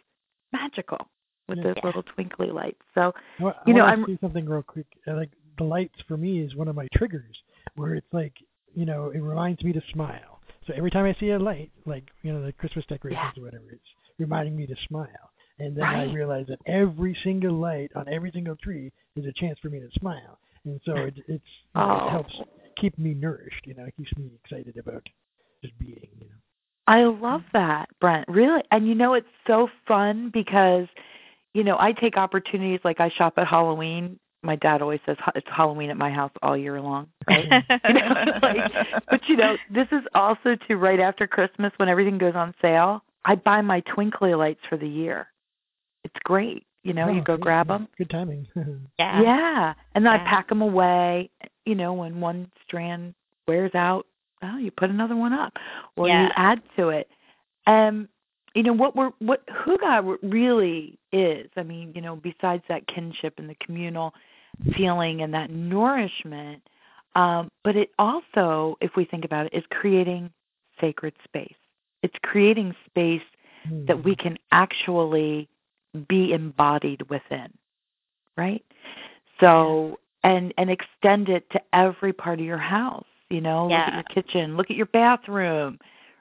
magical 0.52 1.08
with 1.48 1.62
those 1.62 1.74
Yeah. 1.76 1.86
little 1.86 2.02
twinkly 2.04 2.50
lights. 2.50 2.80
So, 2.94 3.12
I 3.40 3.44
I 3.44 3.54
You 3.66 3.74
know, 3.74 3.84
I'm- 3.84 4.04
say 4.06 4.16
something 4.20 4.48
real 4.48 4.62
quick. 4.62 4.86
Uh, 5.06 5.14
Like 5.14 5.30
the 5.60 5.64
lights 5.64 6.00
for 6.08 6.16
me 6.16 6.40
is 6.40 6.56
one 6.56 6.68
of 6.68 6.74
my 6.74 6.88
triggers, 6.94 7.36
where 7.76 7.94
it's 7.94 8.12
like 8.12 8.32
you 8.74 8.86
know 8.86 9.10
it 9.14 9.20
reminds 9.20 9.62
me 9.62 9.72
to 9.74 9.82
smile. 9.92 10.40
So 10.66 10.72
every 10.74 10.90
time 10.90 11.04
I 11.04 11.14
see 11.20 11.30
a 11.30 11.38
light, 11.38 11.70
like 11.84 12.04
you 12.22 12.32
know 12.32 12.42
the 12.44 12.52
Christmas 12.52 12.86
decorations 12.86 13.36
or 13.36 13.42
whatever, 13.42 13.64
it's 13.70 13.82
reminding 14.18 14.56
me 14.56 14.66
to 14.66 14.74
smile. 14.88 15.30
And 15.58 15.76
then 15.76 15.84
I 15.84 16.10
realize 16.10 16.46
that 16.48 16.60
every 16.64 17.14
single 17.22 17.52
light 17.52 17.90
on 17.94 18.08
every 18.08 18.30
single 18.32 18.56
tree 18.56 18.90
is 19.16 19.26
a 19.26 19.32
chance 19.32 19.58
for 19.60 19.68
me 19.68 19.80
to 19.80 19.88
smile, 19.98 20.38
and 20.64 20.80
so 20.84 20.96
it, 20.96 21.14
it's 21.28 21.44
Oh. 21.74 22.06
it 22.06 22.10
helps 22.10 22.40
keep 22.76 22.98
me 22.98 23.12
nourished. 23.12 23.66
You 23.66 23.74
know, 23.74 23.84
it 23.84 23.94
keeps 23.98 24.16
me 24.16 24.30
excited 24.42 24.78
about 24.78 25.06
just 25.62 25.78
being. 25.78 26.08
You 26.18 26.26
know. 26.30 26.36
I 26.86 27.04
love 27.04 27.42
that, 27.52 27.90
Brent. 28.00 28.26
Really, 28.28 28.62
and 28.70 28.88
you 28.88 28.94
know 28.94 29.12
it's 29.12 29.28
so 29.46 29.68
fun 29.86 30.30
because, 30.32 30.88
you 31.52 31.64
know, 31.64 31.76
I 31.78 31.92
take 31.92 32.16
opportunities 32.16 32.80
like 32.82 32.98
I 32.98 33.10
shop 33.10 33.34
at 33.36 33.46
Halloween. 33.46 34.18
My 34.42 34.56
dad 34.56 34.80
always 34.80 35.00
says 35.04 35.16
it's 35.34 35.46
Halloween 35.50 35.90
at 35.90 35.96
my 35.96 36.10
house 36.10 36.32
all 36.42 36.56
year 36.56 36.80
long, 36.80 37.08
right? 37.28 37.44
you 37.88 37.94
know, 37.94 38.38
like, 38.42 38.72
but 39.10 39.28
you 39.28 39.36
know, 39.36 39.56
this 39.70 39.86
is 39.92 40.02
also 40.14 40.56
to 40.68 40.76
right 40.76 41.00
after 41.00 41.26
Christmas 41.26 41.72
when 41.76 41.88
everything 41.88 42.18
goes 42.18 42.34
on 42.34 42.54
sale. 42.62 43.02
I 43.24 43.34
buy 43.34 43.60
my 43.60 43.80
twinkly 43.80 44.34
lights 44.34 44.60
for 44.68 44.78
the 44.78 44.88
year. 44.88 45.28
It's 46.04 46.16
great. 46.24 46.64
You 46.82 46.94
know, 46.94 47.08
you 47.08 47.20
Oh, 47.20 47.24
go 47.24 47.36
good, 47.36 47.42
grab 47.42 47.68
them. 47.68 47.88
Good 47.98 48.08
timing. 48.08 48.46
yeah. 48.98 49.22
Yeah, 49.22 49.74
and 49.94 50.06
then 50.06 50.12
I 50.12 50.18
pack 50.18 50.48
them 50.48 50.62
away. 50.62 51.28
You 51.66 51.74
know, 51.74 51.92
when 51.92 52.20
one 52.20 52.50
strand 52.66 53.14
wears 53.46 53.74
out, 53.74 54.06
well, 54.40 54.58
you 54.58 54.70
put 54.70 54.88
another 54.88 55.16
one 55.16 55.34
up, 55.34 55.52
or 55.96 56.08
you 56.08 56.30
add 56.36 56.62
to 56.76 56.88
it. 56.88 57.08
Um, 57.66 58.08
you 58.54 58.62
know 58.62 58.72
what 58.72 58.96
we're 58.96 59.12
what 59.18 59.46
Hygge 59.46 60.18
really 60.22 60.98
is. 61.12 61.48
I 61.56 61.62
mean, 61.62 61.92
you 61.94 62.00
know, 62.00 62.16
besides 62.16 62.62
that 62.68 62.86
kinship 62.86 63.34
and 63.38 63.48
the 63.48 63.56
communal 63.56 64.14
feeling 64.76 65.22
and 65.22 65.32
that 65.34 65.50
nourishment, 65.50 66.62
um, 67.14 67.50
but 67.64 67.76
it 67.76 67.90
also, 67.98 68.76
if 68.80 68.96
we 68.96 69.04
think 69.04 69.24
about 69.24 69.46
it, 69.46 69.54
is 69.54 69.64
creating 69.70 70.30
sacred 70.80 71.14
space. 71.24 71.54
It's 72.02 72.16
creating 72.22 72.74
space 72.86 73.22
that 73.86 74.02
we 74.02 74.16
can 74.16 74.38
actually 74.52 75.46
be 76.08 76.32
embodied 76.32 77.08
within 77.10 77.52
right? 78.36 78.64
So 79.38 79.98
and 80.22 80.52
and 80.58 80.70
extend 80.70 81.28
it 81.28 81.48
to 81.50 81.60
every 81.72 82.12
part 82.12 82.40
of 82.40 82.44
your 82.44 82.58
house 82.58 83.06
you 83.30 83.40
know 83.40 83.64
look 83.64 83.72
at 83.72 83.94
your 83.94 84.22
kitchen 84.22 84.56
look 84.56 84.70
at 84.70 84.76
your 84.76 84.86
bathroom 84.86 85.78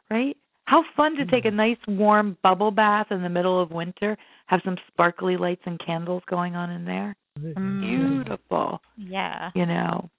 right 0.10 0.38
how 0.70 0.84
fun 0.96 1.16
to 1.16 1.26
take 1.26 1.46
a 1.46 1.52
Mhm. 1.52 1.56
nice 1.56 1.78
warm 1.88 2.38
bubble 2.44 2.70
bath 2.70 3.12
in 3.12 3.24
the 3.24 3.30
middle 3.30 3.60
of 3.60 3.72
winter 3.72 4.16
have 4.46 4.62
some 4.64 4.78
sparkly 4.88 5.36
lights 5.36 5.64
and 5.66 5.80
candles 5.80 6.22
going 6.28 6.56
on 6.56 6.70
in 6.70 6.86
there 6.86 7.16
Mm. 7.40 7.82
beautiful 7.82 8.80
Yeah. 8.96 9.50
you 9.56 9.66
know 9.66 10.10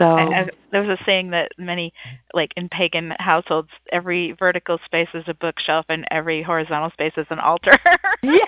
so 0.00 0.06
I, 0.06 0.40
I, 0.40 0.50
there 0.72 0.82
was 0.82 0.98
a 0.98 1.04
saying 1.04 1.30
that 1.30 1.52
many, 1.58 1.92
like 2.32 2.52
in 2.56 2.68
pagan 2.68 3.12
households, 3.18 3.68
every 3.92 4.32
vertical 4.32 4.78
space 4.84 5.08
is 5.12 5.24
a 5.26 5.34
bookshelf 5.34 5.84
and 5.88 6.06
every 6.10 6.42
horizontal 6.42 6.90
space 6.90 7.12
is 7.16 7.26
an 7.30 7.38
altar. 7.38 7.78
yes 8.22 8.46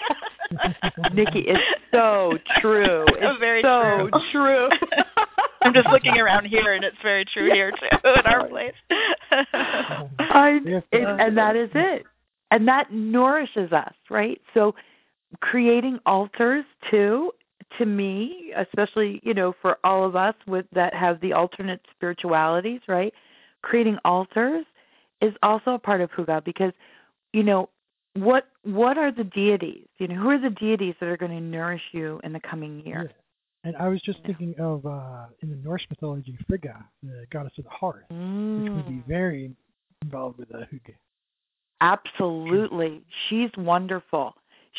nikki 1.15 1.41
it's 1.47 1.63
so 1.95 2.37
true 2.61 3.07
it's 3.13 3.39
Very 3.41 3.63
so 3.63 4.09
true. 4.11 4.21
true. 4.31 4.69
I'm 5.63 5.73
just 5.73 5.89
looking 5.89 6.19
around 6.19 6.47
here, 6.47 6.75
and 6.75 6.85
it's 6.85 6.97
very 7.03 7.25
true 7.25 7.47
Yeah. 7.47 7.55
here 7.55 7.71
too 7.71 8.09
in 8.19 8.27
our 8.27 8.49
place. 8.49 8.75
I, 9.31 10.61
it, 10.91 11.21
and 11.21 11.39
that 11.39 11.57
is 11.57 11.71
it. 11.75 12.05
And 12.51 12.67
that 12.69 12.93
nourishes 12.93 13.73
us, 13.73 13.95
right? 14.11 14.41
So 14.55 14.75
creating 15.41 15.99
altars 16.05 16.65
too, 16.91 17.33
to 17.79 17.87
me, 17.87 18.53
especially, 18.57 19.21
you 19.23 19.35
know, 19.35 19.55
for 19.63 19.79
all 19.85 20.05
of 20.05 20.17
us 20.17 20.35
with 20.47 20.67
that 20.73 20.95
have 20.95 21.21
the 21.21 21.33
alternate 21.33 21.81
spiritualities, 21.95 22.81
right? 22.89 23.13
Creating 23.63 23.99
altars 24.05 24.65
is 25.21 25.35
also 25.43 25.75
a 25.75 25.79
part 25.79 26.01
of 26.01 26.11
Hygge 26.11 26.45
because, 26.45 26.73
you 27.33 27.43
know, 27.43 27.69
what 28.15 28.49
what 28.65 28.99
are 28.99 29.11
the 29.11 29.25
deities? 29.25 29.87
You 29.99 30.09
know, 30.09 30.17
who 30.17 30.31
are 30.31 30.39
the 30.39 30.51
deities 30.51 30.95
that 31.01 31.09
are 31.09 31.17
going 31.17 31.31
to 31.33 31.41
nourish 31.41 31.83
you 31.93 32.21
in 32.25 32.33
the 32.33 32.41
coming 32.41 32.85
year? 32.85 33.05
Yeah. 33.09 33.13
And 33.65 33.77
I 33.77 33.89
was 33.89 34.03
just 34.03 34.19
Yeah. 34.21 34.27
thinking 34.27 34.55
of 34.59 34.85
uh 34.85 35.27
in 35.41 35.51
the 35.51 35.57
Norse 35.57 35.87
mythology, 35.89 36.37
Frigga, 36.49 36.85
the 37.03 37.27
goddess 37.31 37.53
of 37.59 37.65
the 37.65 37.71
hearth, 37.71 38.05
which 38.57 38.67
would 38.75 38.87
be 38.87 39.01
Mm. 39.01 39.07
very 39.07 39.55
involved 40.03 40.39
with 40.39 40.49
the 40.49 40.67
hygge. 40.73 40.95
Absolutely. 41.81 43.03
She's 43.29 43.51
wonderful. 43.57 44.35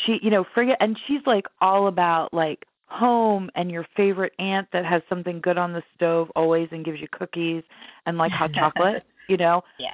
She, 0.06 0.20
you 0.22 0.30
know, 0.30 0.44
Frigga, 0.54 0.82
and 0.82 0.98
she's 1.06 1.22
like 1.26 1.46
all 1.62 1.88
about 1.88 2.34
like 2.34 2.66
home 2.94 3.50
and 3.56 3.72
your 3.72 3.86
favorite 3.96 4.34
aunt 4.40 4.68
that 4.72 4.86
has 4.86 5.02
something 5.10 5.42
good 5.42 5.58
on 5.58 5.74
the 5.74 5.84
stove 5.96 6.32
always 6.36 6.70
and 6.72 6.86
gives 6.86 7.02
you 7.02 7.08
cookies 7.12 7.64
and 8.06 8.18
like 8.18 8.32
hot 8.32 8.54
chocolate, 8.54 9.04
you 9.28 9.38
know. 9.38 9.64
yeah. 9.80 9.92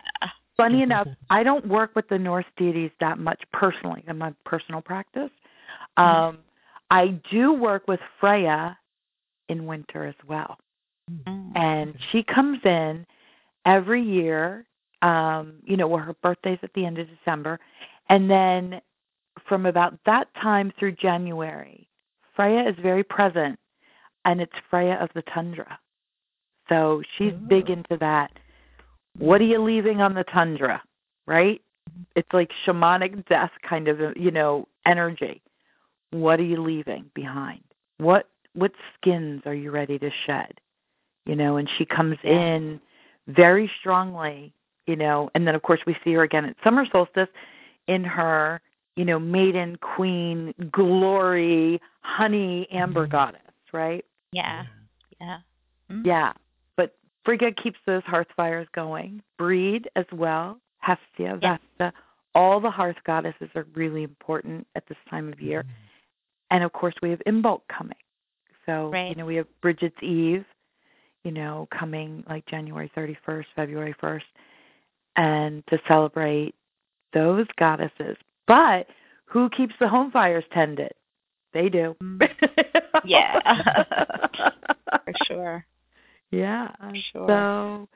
funny 0.57 0.81
enough, 0.81 1.07
I 1.29 1.43
don't 1.43 1.65
work 1.67 1.95
with 1.95 2.09
the 2.09 2.19
Norse 2.19 2.45
deities 2.57 2.91
that 2.99 3.17
much 3.17 3.41
personally 3.53 4.03
in 4.07 4.17
my 4.17 4.33
personal 4.45 4.81
practice. 4.81 5.31
Mm-hmm. 5.97 6.03
Um, 6.03 6.37
I 6.91 7.19
do 7.31 7.53
work 7.53 7.87
with 7.87 7.99
Freya 8.19 8.77
in 9.47 9.65
winter 9.65 10.05
as 10.05 10.15
well. 10.27 10.57
Mm. 11.09 11.51
And 11.55 11.95
she 12.11 12.23
comes 12.23 12.59
in 12.65 13.05
every 13.65 14.03
year, 14.03 14.65
um, 15.01 15.53
you 15.63 15.77
know, 15.77 15.87
where 15.87 16.03
her 16.03 16.15
birthday's 16.21 16.59
at 16.63 16.73
the 16.73 16.85
end 16.85 16.97
of 16.97 17.07
December. 17.17 17.59
And 18.09 18.29
then 18.29 18.81
from 19.47 19.65
about 19.65 19.97
that 20.05 20.27
time 20.35 20.73
through 20.77 20.93
January, 20.93 21.88
Freya 22.39 22.69
is 22.69 22.75
very 22.81 23.03
present 23.03 23.59
and 24.23 24.39
it's 24.39 24.53
Freya 24.69 24.93
of 25.01 25.09
the 25.13 25.23
tundra. 25.23 25.77
So 26.69 27.03
she's 27.17 27.33
big 27.49 27.65
oh. 27.67 27.73
into 27.73 27.97
that. 27.99 28.31
What 29.17 29.41
are 29.41 29.45
you 29.45 29.61
leaving 29.61 29.99
on 29.99 30.13
the 30.13 30.23
tundra? 30.23 30.81
Right? 31.27 31.61
It's 32.15 32.31
like 32.31 32.51
shamanic 32.65 33.27
death 33.27 33.51
kind 33.67 33.89
of, 33.89 34.15
you 34.15 34.31
know, 34.31 34.69
energy. 34.85 35.41
What 36.11 36.39
are 36.39 36.43
you 36.43 36.63
leaving 36.63 37.11
behind? 37.13 37.63
What 37.97 38.29
what 38.53 38.71
skins 38.95 39.41
are 39.45 39.53
you 39.53 39.69
ready 39.69 39.99
to 39.99 40.09
shed? 40.25 40.61
You 41.25 41.35
know, 41.35 41.57
and 41.57 41.69
she 41.77 41.83
comes 41.83 42.17
in 42.23 42.79
very 43.27 43.69
strongly, 43.81 44.53
you 44.87 44.95
know, 44.95 45.29
and 45.35 45.45
then 45.45 45.55
of 45.55 45.61
course 45.61 45.81
we 45.85 45.97
see 46.05 46.13
her 46.13 46.23
again 46.23 46.45
at 46.45 46.55
summer 46.63 46.85
solstice 46.89 47.27
in 47.87 48.05
her, 48.05 48.61
you 48.99 49.05
know, 49.05 49.17
maiden 49.17 49.77
queen 49.77 50.53
glory 50.71 51.79
honey 52.01 52.69
amber 52.69 53.07
Mhm. 53.07 53.11
goddess, 53.11 53.53
right? 53.71 54.03
Yeah. 54.33 54.65
Yeah. 55.21 55.39
Mm. 55.89 56.05
Yeah. 56.05 56.33
But 56.75 56.93
Frigga 57.23 57.53
keeps 57.53 57.79
those 57.85 58.03
hearth 58.03 58.27
fires 58.35 58.67
going. 58.73 59.23
Breed 59.37 59.89
as 59.95 60.05
well. 60.11 60.59
Hestia, 60.79 61.39
Yeah. 61.41 61.57
Vesta. 61.77 61.93
All 62.35 62.59
the 62.59 62.69
hearth 62.69 63.01
goddesses 63.05 63.49
are 63.55 63.65
really 63.73 64.03
important 64.03 64.67
at 64.75 64.85
this 64.87 64.97
time 65.09 65.31
of 65.31 65.39
year. 65.39 65.63
And 66.51 66.61
of 66.65 66.73
course 66.73 66.95
we 67.01 67.09
have 67.11 67.21
Imbolc 67.25 67.61
coming. 67.69 67.95
So, 68.65 68.93
you 68.93 69.15
know, 69.15 69.25
we 69.25 69.35
have 69.35 69.47
Bridget's 69.61 70.03
Eve, 70.03 70.45
you 71.23 71.31
know, 71.31 71.69
coming 71.71 72.25
like 72.27 72.45
January 72.47 72.89
31st, 72.89 73.47
February 73.55 73.93
1st, 73.93 74.25
and 75.15 75.65
to 75.67 75.79
celebrate 75.87 76.53
those 77.13 77.47
goddesses. 77.55 78.17
But 78.49 78.87
who 79.25 79.47
keeps 79.51 79.75
the 79.79 79.87
home 79.87 80.09
fires 80.09 80.43
tended? 80.51 80.91
They 81.53 81.69
do. 81.69 81.95
Yeah. 83.05 83.63
For 85.05 85.13
sure. 85.25 85.65
Yeah. 86.31 86.71
Sure. 87.11 87.27
So 87.27 87.87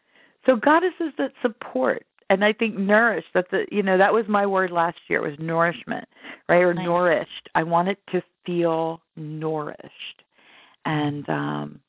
so 0.46 0.56
goddesses 0.56 1.12
that 1.18 1.34
support 1.42 2.06
and 2.30 2.46
I 2.46 2.54
think 2.54 2.78
nourish 2.78 3.26
that's 3.34 3.50
the 3.50 3.66
you 3.72 3.82
know, 3.82 3.98
that 3.98 4.14
was 4.14 4.28
my 4.28 4.46
word 4.46 4.72
last 4.72 5.00
year 5.08 5.22
was 5.22 5.38
nourishment, 5.40 6.08
right? 6.48 6.62
Or 6.62 6.74
Nice. 6.74 6.86
nourished. 6.86 7.50
I 7.56 7.64
want 7.64 7.90
it 7.90 8.00
to 8.12 8.22
feel 8.46 9.02
nourished. 9.16 10.24
And 10.86 11.28
um 11.30 11.80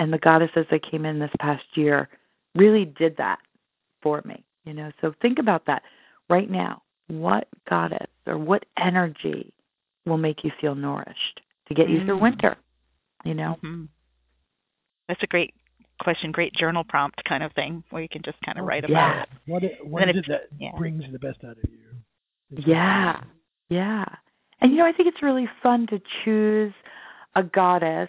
and 0.00 0.12
the 0.12 0.18
goddesses 0.18 0.66
that 0.70 0.82
came 0.82 1.04
in 1.04 1.20
this 1.20 1.30
past 1.38 1.64
year 1.74 2.08
really 2.56 2.86
did 2.86 3.16
that 3.18 3.38
for 4.02 4.20
me. 4.24 4.44
You 4.64 4.74
know, 4.74 4.90
so 5.00 5.14
think 5.22 5.38
about 5.38 5.64
that 5.66 5.84
right 6.28 6.50
now. 6.50 6.82
What 7.10 7.48
goddess 7.68 8.06
or 8.26 8.38
what 8.38 8.64
energy 8.78 9.52
will 10.06 10.16
make 10.18 10.44
you 10.44 10.52
feel 10.60 10.74
nourished 10.74 11.40
to 11.66 11.74
get 11.74 11.88
you 11.90 12.04
through 12.04 12.18
Mm. 12.18 12.22
winter? 12.22 12.56
You 13.24 13.34
know? 13.34 13.54
hmm 13.60 13.84
That's 15.08 15.22
a 15.22 15.26
great 15.26 15.54
question, 16.00 16.30
great 16.30 16.54
journal 16.54 16.84
prompt 16.84 17.22
kind 17.24 17.42
of 17.42 17.52
thing 17.52 17.82
where 17.90 18.00
you 18.00 18.08
can 18.08 18.22
just 18.22 18.40
kind 18.42 18.58
of 18.58 18.64
write 18.64 18.84
about 18.84 19.16
Yeah. 19.16 19.22
it. 19.22 19.28
What 19.46 19.64
it, 19.64 19.86
what 19.86 20.00
Then 20.00 20.10
is 20.10 20.16
it 20.18 20.28
that 20.28 20.42
yeah. 20.58 20.70
brings 20.78 21.04
the 21.10 21.18
best 21.18 21.42
out 21.44 21.58
of 21.58 21.64
you? 21.70 22.56
Is 22.56 22.64
Yeah. 22.64 23.20
Yeah. 23.68 24.04
And 24.60 24.70
you 24.70 24.78
know, 24.78 24.86
I 24.86 24.92
think 24.92 25.08
it's 25.08 25.22
really 25.22 25.48
fun 25.62 25.86
to 25.88 26.00
choose 26.24 26.72
a 27.34 27.42
goddess 27.42 28.08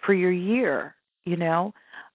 for 0.00 0.12
your 0.12 0.32
year, 0.32 0.96
you 1.24 1.36
know. 1.36 1.72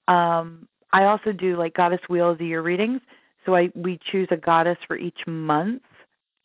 Um 0.10 0.68
I 0.92 1.06
also 1.06 1.32
do 1.32 1.58
like 1.58 1.74
goddess 1.76 2.02
wheel 2.10 2.30
of 2.32 2.38
the 2.38 2.46
year 2.46 2.62
readings. 2.62 3.02
So 3.46 3.56
I 3.56 3.72
we 3.74 4.00
choose 4.12 4.28
a 4.32 4.38
goddess 4.38 4.78
for 4.88 4.98
each 4.98 5.26
month 5.28 5.82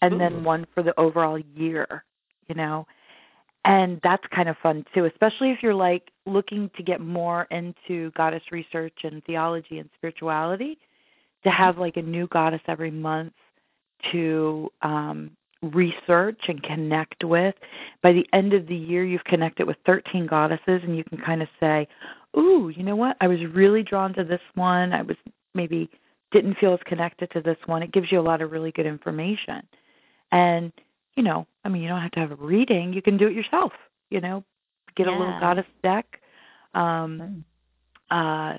and 0.03 0.15
Ooh. 0.15 0.19
then 0.19 0.45
one 0.45 0.67
for 0.75 0.83
the 0.83 0.99
overall 0.99 1.39
year, 1.39 2.05
you 2.49 2.55
know. 2.55 2.87
And 3.65 4.01
that's 4.03 4.25
kind 4.35 4.49
of 4.49 4.57
fun 4.63 4.85
too, 4.95 5.05
especially 5.05 5.51
if 5.51 5.63
you're 5.63 5.75
like 5.75 6.11
looking 6.27 6.71
to 6.77 6.83
get 6.83 7.01
more 7.01 7.47
into 7.51 8.11
goddess 8.13 8.43
research 8.51 8.97
and 9.05 9.23
theology 9.25 9.79
and 9.79 9.91
spirituality, 9.97 10.79
to 11.45 11.51
have 11.51 11.79
like 11.79 11.97
a 11.97 12.03
new 12.03 12.27
goddess 12.29 12.63
every 12.69 12.91
month 12.91 13.33
to 14.13 14.71
um 14.83 15.31
research 15.63 16.41
and 16.49 16.63
connect 16.63 17.23
with. 17.23 17.55
By 18.03 18.13
the 18.13 18.27
end 18.33 18.55
of 18.55 18.67
the 18.67 18.77
year, 18.77 19.05
you've 19.05 19.25
connected 19.25 19.67
with 19.67 19.77
13 19.85 20.27
goddesses, 20.27 20.81
and 20.83 20.97
you 20.97 21.05
can 21.05 21.19
kind 21.19 21.43
of 21.43 21.49
say, 21.59 21.87
Ooh, 22.37 22.73
you 22.75 22.83
know 22.83 22.97
what? 22.97 23.17
I 23.21 23.29
was 23.29 23.45
really 23.53 23.83
drawn 23.83 24.15
to 24.15 24.25
this 24.25 24.41
one. 24.55 24.93
I 24.93 25.03
was 25.03 25.17
maybe 25.55 25.91
didn't 26.33 26.57
feel 26.59 26.73
as 26.73 26.81
connected 26.87 27.31
to 27.33 27.41
this 27.41 27.57
one. 27.67 27.83
It 27.83 27.93
gives 27.93 28.13
you 28.13 28.21
a 28.21 28.23
lot 28.23 28.41
of 28.41 28.53
really 28.53 28.71
good 28.71 28.87
information. 28.87 29.63
And, 30.33 30.73
you 31.17 31.23
know, 31.23 31.47
I 31.65 31.69
mean, 31.69 31.83
you 31.83 31.89
don't 31.89 32.01
have 32.01 32.13
to 32.13 32.21
have 32.21 32.33
a 32.33 32.37
reading. 32.37 32.93
You 32.93 33.03
can 33.03 33.17
do 33.17 33.27
it 33.27 33.35
yourself, 33.35 33.73
you 34.11 34.21
know, 34.21 34.45
get 34.97 35.07
a 35.07 35.11
little 35.13 35.39
goddess 35.41 35.67
deck. 35.83 36.21
Um, 36.75 37.45
uh, 38.11 38.59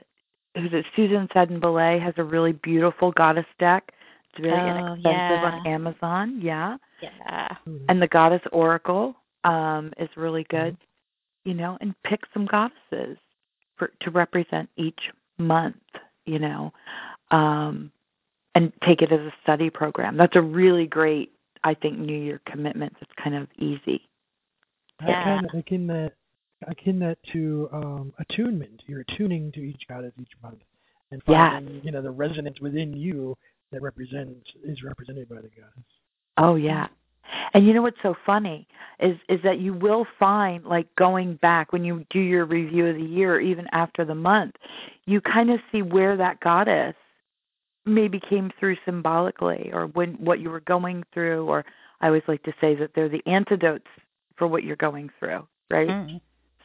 who's 0.56 0.74
it? 0.74 0.86
Susan 0.96 1.28
Seddon 1.34 1.60
Boulet 1.60 2.02
has 2.02 2.14
a 2.18 2.24
really 2.24 2.52
beautiful 2.52 3.12
goddess 3.12 3.46
deck. 3.60 3.94
It's 4.34 4.42
very 4.42 4.60
Oh, 4.70 4.94
inexpensive 4.94 5.44
on. 5.44 5.68
Amazon. 5.68 6.40
Yeah, 6.42 6.78
Yeah. 7.02 7.50
Mhm. 7.68 7.86
and 7.90 8.02
the 8.02 8.08
Goddess 8.08 8.42
Oracle 8.52 9.16
um, 9.44 9.92
is 9.98 10.10
really 10.16 10.44
good. 10.46 10.74
Mm-hmm. 10.76 11.50
You 11.50 11.56
know, 11.56 11.78
and 11.82 11.96
pick 12.04 12.22
some 12.34 12.46
goddesses 12.46 13.18
for 13.76 13.92
to 14.02 14.12
represent 14.12 14.70
each 14.78 15.10
month. 15.38 15.76
You 16.26 16.38
know, 16.40 16.72
um, 17.32 17.92
and 18.56 18.72
take 18.84 19.02
it 19.02 19.12
as 19.12 19.20
a 19.22 19.34
study 19.42 19.70
program. 19.70 20.16
That's 20.18 20.36
a 20.36 20.42
really 20.42 20.86
great, 20.86 21.32
I 21.64 21.74
think, 21.76 22.00
New 22.00 22.18
Year 22.18 22.42
commitments. 22.46 22.98
It's 23.02 23.12
kind 23.22 23.36
of 23.36 23.48
easy. 23.58 24.08
Yeah. 25.02 25.08
I 25.08 25.10
Yeah. 25.10 25.24
kind 25.24 25.46
of 25.46 25.54
akin 25.60 25.88
that 25.88 26.14
akin 26.68 27.00
that 27.00 27.18
to 27.34 27.68
um, 27.74 28.14
attunement. 28.20 28.84
You're 28.86 29.02
attuning 29.02 29.52
to 29.54 29.62
each 29.62 29.88
goddess 29.88 30.14
each 30.20 30.32
month, 30.44 30.62
and 31.12 31.22
Yeah. 31.28 31.52
finding 31.52 31.84
you 31.84 31.92
know 31.92 32.02
the 32.02 32.12
resonance 32.12 32.60
within 32.62 32.94
you 32.94 33.38
that 33.72 33.82
represents 33.82 34.52
is 34.64 34.84
represented 34.84 35.28
by 35.30 35.38
the 35.38 35.50
goddess. 35.50 35.86
Oh 36.38 36.56
yeah. 36.56 36.88
And 37.54 37.66
you 37.66 37.74
know 37.74 37.82
what's 37.82 38.02
so 38.04 38.16
funny 38.26 38.68
is 39.00 39.18
is 39.30 39.42
that 39.44 39.60
you 39.60 39.74
will 39.74 40.06
find 40.20 40.66
like 40.66 40.94
going 40.96 41.36
back 41.36 41.72
when 41.72 41.84
you 41.84 42.06
do 42.10 42.20
your 42.20 42.46
review 42.46 42.88
of 42.88 42.96
the 42.96 43.04
year 43.04 43.40
even 43.40 43.68
after 43.72 44.04
the 44.06 44.16
month, 44.16 44.56
you 45.06 45.22
kind 45.22 45.50
of 45.50 45.60
see 45.72 45.82
where 45.82 46.18
that 46.18 46.40
goddess 46.42 46.96
maybe 47.86 48.20
came 48.20 48.52
through 48.60 48.78
symbolically 48.86 49.70
or 49.74 49.88
when 49.88 50.14
what 50.14 50.40
you 50.40 50.50
were 50.50 50.60
going 50.62 51.04
through 51.14 51.46
or 51.48 51.66
I 52.00 52.08
always 52.08 52.24
like 52.28 52.44
to 52.44 52.54
say 52.62 52.76
that 52.76 52.92
they're 52.96 53.10
the 53.10 53.26
antidotes 53.26 53.88
for 54.36 54.48
what 54.48 54.64
you're 54.64 54.76
going 54.76 55.10
through, 55.20 55.48
right? 55.70 55.90
Mm. 55.90 56.22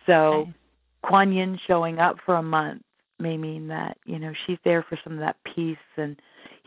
So 0.06 0.32
Okay. 0.32 0.52
Kuan 1.02 1.32
Yin 1.32 1.58
showing 1.66 1.98
up 1.98 2.16
for 2.24 2.36
a 2.36 2.42
month 2.42 2.82
may 3.18 3.36
mean 3.36 3.68
that, 3.68 3.96
you 4.04 4.18
know, 4.18 4.32
she's 4.46 4.58
there 4.64 4.82
for 4.82 4.98
some 5.02 5.14
of 5.14 5.20
that 5.20 5.36
peace 5.44 5.76
and 5.96 6.20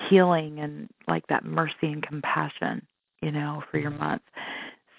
healing 0.09 0.59
and 0.59 0.89
like 1.07 1.25
that 1.27 1.45
mercy 1.45 1.91
and 1.91 2.01
compassion, 2.01 2.85
you 3.21 3.31
know, 3.31 3.63
for 3.69 3.77
your 3.77 3.91
month. 3.91 4.21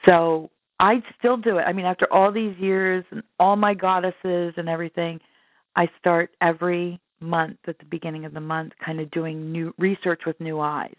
So 0.04 0.50
I 0.78 1.02
still 1.18 1.36
do 1.36 1.58
it. 1.58 1.62
I 1.62 1.72
mean, 1.72 1.86
after 1.86 2.10
all 2.12 2.30
these 2.32 2.56
years 2.58 3.04
and 3.10 3.22
all 3.38 3.56
my 3.56 3.74
goddesses 3.74 4.54
and 4.56 4.68
everything, 4.68 5.20
I 5.76 5.88
start 5.98 6.34
every 6.40 7.00
month 7.20 7.58
at 7.66 7.78
the 7.78 7.84
beginning 7.86 8.24
of 8.24 8.34
the 8.34 8.40
month 8.40 8.72
kind 8.84 9.00
of 9.00 9.10
doing 9.10 9.52
new 9.52 9.74
research 9.78 10.22
with 10.26 10.40
new 10.40 10.60
eyes 10.60 10.94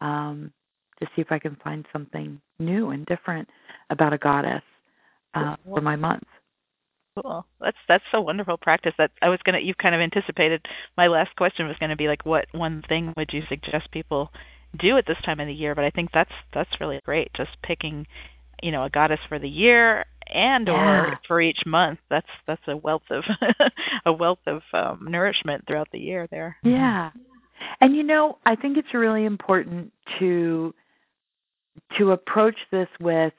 um, 0.00 0.52
to 1.00 1.06
see 1.06 1.22
if 1.22 1.30
I 1.30 1.38
can 1.38 1.56
find 1.62 1.86
something 1.92 2.40
new 2.58 2.90
and 2.90 3.06
different 3.06 3.48
about 3.90 4.12
a 4.12 4.18
goddess 4.18 4.62
uh, 5.34 5.56
for 5.64 5.80
my 5.80 5.96
month. 5.96 6.24
Cool. 7.22 7.44
That's 7.60 7.76
that's 7.88 8.04
so 8.12 8.20
wonderful 8.20 8.56
practice. 8.56 8.94
That 8.98 9.10
I 9.22 9.28
was 9.28 9.40
gonna. 9.44 9.58
You've 9.58 9.78
kind 9.78 9.94
of 9.94 10.00
anticipated 10.00 10.66
my 10.96 11.08
last 11.08 11.34
question 11.36 11.66
was 11.66 11.76
going 11.78 11.90
to 11.90 11.96
be 11.96 12.06
like, 12.06 12.24
what 12.24 12.46
one 12.52 12.82
thing 12.88 13.12
would 13.16 13.32
you 13.32 13.42
suggest 13.48 13.90
people 13.90 14.30
do 14.78 14.96
at 14.96 15.06
this 15.06 15.18
time 15.24 15.40
of 15.40 15.48
the 15.48 15.52
year? 15.54 15.74
But 15.74 15.84
I 15.84 15.90
think 15.90 16.10
that's 16.12 16.32
that's 16.54 16.80
really 16.80 17.00
great. 17.04 17.32
Just 17.34 17.50
picking, 17.62 18.06
you 18.62 18.70
know, 18.70 18.84
a 18.84 18.90
goddess 18.90 19.20
for 19.28 19.38
the 19.38 19.48
year 19.48 20.04
and 20.32 20.68
Yeah. 20.68 21.12
or 21.12 21.20
for 21.26 21.40
each 21.40 21.64
month. 21.66 21.98
That's 22.10 22.28
that's 22.46 22.66
a 22.68 22.76
wealth 22.76 23.02
of 23.10 23.24
a 24.06 24.12
wealth 24.12 24.40
of 24.46 24.62
um, 24.72 25.06
nourishment 25.08 25.64
throughout 25.66 25.88
the 25.92 25.98
year 26.00 26.26
there. 26.30 26.56
Yeah. 26.62 27.10
And 27.80 27.96
you 27.96 28.02
know, 28.02 28.38
I 28.46 28.54
think 28.56 28.76
it's 28.76 28.94
really 28.94 29.24
important 29.24 29.92
to 30.18 30.74
to 31.96 32.12
approach 32.12 32.56
this 32.70 32.88
with, 33.00 33.32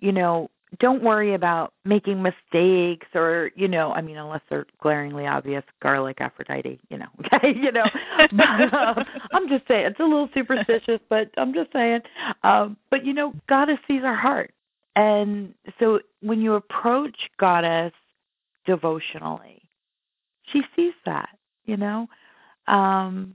you 0.00 0.12
know, 0.12 0.50
don't 0.78 1.02
worry 1.02 1.34
about 1.34 1.74
making 1.84 2.22
mistakes 2.22 3.06
or 3.14 3.50
you 3.56 3.68
know 3.68 3.92
i 3.92 4.00
mean 4.00 4.16
unless 4.16 4.40
they're 4.48 4.66
glaringly 4.80 5.26
obvious 5.26 5.62
garlic 5.82 6.20
aphrodite 6.20 6.80
you 6.88 6.96
know 6.96 7.06
okay 7.26 7.54
you 7.54 7.70
know 7.72 7.84
but, 8.32 8.72
um, 8.74 9.04
i'm 9.32 9.48
just 9.48 9.66
saying 9.68 9.86
it's 9.86 10.00
a 10.00 10.02
little 10.02 10.30
superstitious 10.34 11.00
but 11.08 11.30
i'm 11.36 11.52
just 11.52 11.70
saying 11.72 12.00
um 12.42 12.76
but 12.90 13.04
you 13.04 13.12
know 13.12 13.34
goddess 13.48 13.78
sees 13.86 14.02
our 14.02 14.14
heart 14.14 14.52
and 14.96 15.54
so 15.78 16.00
when 16.20 16.40
you 16.40 16.54
approach 16.54 17.30
goddess 17.38 17.92
devotionally 18.66 19.62
she 20.44 20.62
sees 20.76 20.94
that 21.04 21.30
you 21.64 21.76
know 21.76 22.08
um 22.66 23.34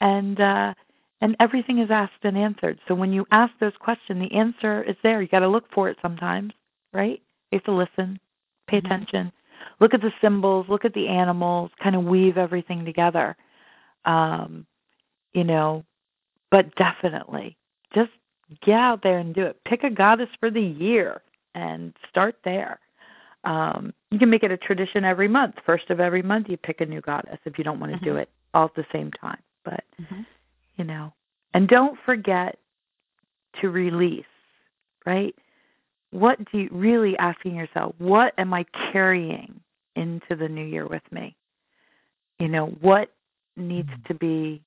and 0.00 0.40
uh 0.40 0.74
and 1.20 1.36
everything 1.40 1.78
is 1.78 1.90
asked 1.90 2.24
and 2.24 2.36
answered. 2.36 2.78
So 2.86 2.94
when 2.94 3.12
you 3.12 3.26
ask 3.30 3.52
those 3.58 3.76
questions, 3.78 4.20
the 4.20 4.36
answer 4.36 4.82
is 4.82 4.96
there. 5.02 5.22
You 5.22 5.28
got 5.28 5.40
to 5.40 5.48
look 5.48 5.70
for 5.72 5.88
it 5.88 5.96
sometimes, 6.02 6.52
right? 6.92 7.22
You 7.50 7.56
have 7.58 7.64
to 7.64 7.72
listen, 7.72 8.20
pay 8.66 8.78
mm-hmm. 8.78 8.86
attention, 8.86 9.32
look 9.80 9.94
at 9.94 10.02
the 10.02 10.12
symbols, 10.20 10.66
look 10.68 10.84
at 10.84 10.94
the 10.94 11.08
animals, 11.08 11.70
kind 11.82 11.96
of 11.96 12.04
weave 12.04 12.36
everything 12.36 12.84
together. 12.84 13.36
Um, 14.04 14.66
you 15.32 15.44
know, 15.44 15.84
but 16.50 16.74
definitely 16.76 17.56
just 17.94 18.10
get 18.62 18.78
out 18.78 19.02
there 19.02 19.18
and 19.18 19.34
do 19.34 19.42
it. 19.42 19.60
Pick 19.64 19.84
a 19.84 19.90
goddess 19.90 20.28
for 20.40 20.50
the 20.50 20.62
year 20.62 21.22
and 21.54 21.92
start 22.08 22.36
there. 22.44 22.78
Um, 23.44 23.94
you 24.10 24.18
can 24.18 24.30
make 24.30 24.42
it 24.42 24.50
a 24.50 24.56
tradition 24.56 25.04
every 25.04 25.28
month. 25.28 25.56
First 25.64 25.90
of 25.90 26.00
every 26.00 26.22
month, 26.22 26.48
you 26.48 26.56
pick 26.56 26.80
a 26.80 26.86
new 26.86 27.00
goddess 27.00 27.38
if 27.44 27.58
you 27.58 27.64
don't 27.64 27.78
want 27.78 27.92
to 27.92 27.98
mm-hmm. 27.98 28.06
do 28.06 28.16
it 28.16 28.28
all 28.54 28.64
at 28.66 28.74
the 28.74 28.86
same 28.92 29.10
time. 29.12 29.40
But 29.64 29.84
mm-hmm 30.00 30.22
you 30.76 30.84
know. 30.84 31.12
And 31.54 31.68
don't 31.68 31.98
forget 32.04 32.58
to 33.60 33.70
release, 33.70 34.24
right? 35.04 35.34
What 36.10 36.38
do 36.50 36.58
you 36.58 36.68
really 36.70 37.16
asking 37.18 37.56
yourself, 37.56 37.94
what 37.98 38.34
am 38.38 38.54
I 38.54 38.64
carrying 38.92 39.60
into 39.96 40.36
the 40.36 40.48
new 40.48 40.64
year 40.64 40.86
with 40.86 41.02
me? 41.10 41.34
You 42.38 42.48
know, 42.48 42.66
what 42.80 43.10
needs 43.56 43.90
to 44.08 44.14
be 44.14 44.62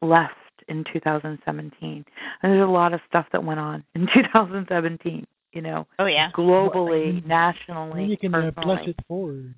left 0.00 0.34
in 0.68 0.84
2017? 0.92 2.04
And 2.42 2.52
there's 2.52 2.62
a 2.62 2.70
lot 2.70 2.94
of 2.94 3.00
stuff 3.08 3.26
that 3.32 3.44
went 3.44 3.60
on 3.60 3.84
in 3.94 4.06
2017, 4.14 5.26
you 5.52 5.62
know. 5.62 5.86
Oh 5.98 6.06
yeah. 6.06 6.30
Globally, 6.32 7.20
well, 7.20 7.28
nationally. 7.28 8.04
you 8.06 8.16
can 8.16 8.34
uh, 8.34 8.50
bless 8.62 8.86
it 8.86 8.96
forward. 9.06 9.54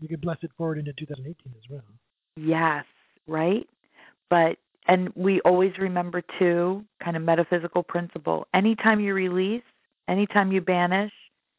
You 0.00 0.08
can 0.08 0.20
bless 0.20 0.38
it 0.42 0.50
forward 0.56 0.78
into 0.78 0.92
2018 0.94 1.52
as 1.56 1.70
well. 1.70 1.82
Yes, 2.36 2.84
right? 3.26 3.68
But 4.28 4.58
and 4.86 5.12
we 5.14 5.40
always 5.42 5.76
remember 5.78 6.22
too 6.38 6.84
kind 7.02 7.16
of 7.16 7.22
metaphysical 7.22 7.82
principle 7.82 8.46
anytime 8.54 9.00
you 9.00 9.14
release 9.14 9.62
anytime 10.08 10.52
you 10.52 10.60
banish 10.60 11.12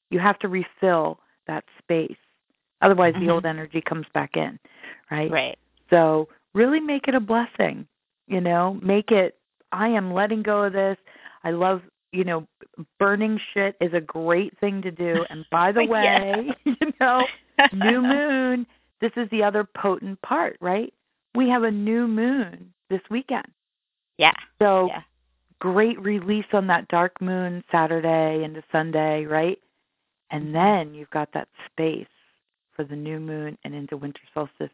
you 0.09 0.19
have 0.19 0.37
to 0.39 0.47
refill 0.47 1.19
that 1.47 1.63
space 1.79 2.17
otherwise 2.81 3.13
mm-hmm. 3.13 3.27
the 3.27 3.31
old 3.31 3.45
energy 3.45 3.81
comes 3.81 4.05
back 4.13 4.35
in 4.35 4.59
right 5.09 5.31
right 5.31 5.57
so 5.89 6.27
really 6.53 6.79
make 6.79 7.07
it 7.07 7.15
a 7.15 7.19
blessing 7.19 7.87
you 8.31 8.41
know 8.41 8.79
make 8.81 9.11
it 9.11 9.37
i 9.71 9.87
am 9.87 10.13
letting 10.13 10.41
go 10.41 10.63
of 10.63 10.73
this 10.73 10.97
i 11.43 11.51
love 11.51 11.81
you 12.11 12.23
know 12.23 12.47
burning 12.99 13.39
shit 13.53 13.75
is 13.81 13.93
a 13.93 14.01
great 14.01 14.57
thing 14.59 14.81
to 14.81 14.91
do 14.91 15.25
and 15.29 15.45
by 15.51 15.71
the 15.71 15.85
way 15.85 16.49
you 16.65 16.75
know 16.99 17.25
new 17.73 18.01
moon 18.01 18.65
this 19.01 19.11
is 19.15 19.29
the 19.29 19.43
other 19.43 19.63
potent 19.63 20.21
part 20.21 20.57
right 20.61 20.93
we 21.35 21.49
have 21.49 21.63
a 21.63 21.71
new 21.71 22.07
moon 22.07 22.73
this 22.89 23.01
weekend. 23.09 23.47
Yeah. 24.17 24.33
So 24.61 24.87
yeah. 24.87 25.01
great 25.59 25.99
release 25.99 26.45
on 26.53 26.67
that 26.67 26.87
dark 26.89 27.19
moon 27.21 27.63
Saturday 27.71 28.43
into 28.43 28.63
Sunday, 28.71 29.25
right? 29.25 29.59
And 30.29 30.45
mm-hmm. 30.45 30.53
then 30.53 30.93
you've 30.93 31.09
got 31.09 31.29
that 31.33 31.47
space 31.71 32.05
for 32.75 32.83
the 32.83 32.95
new 32.95 33.19
moon 33.19 33.57
and 33.63 33.73
into 33.73 33.97
winter 33.97 34.21
solstice 34.33 34.69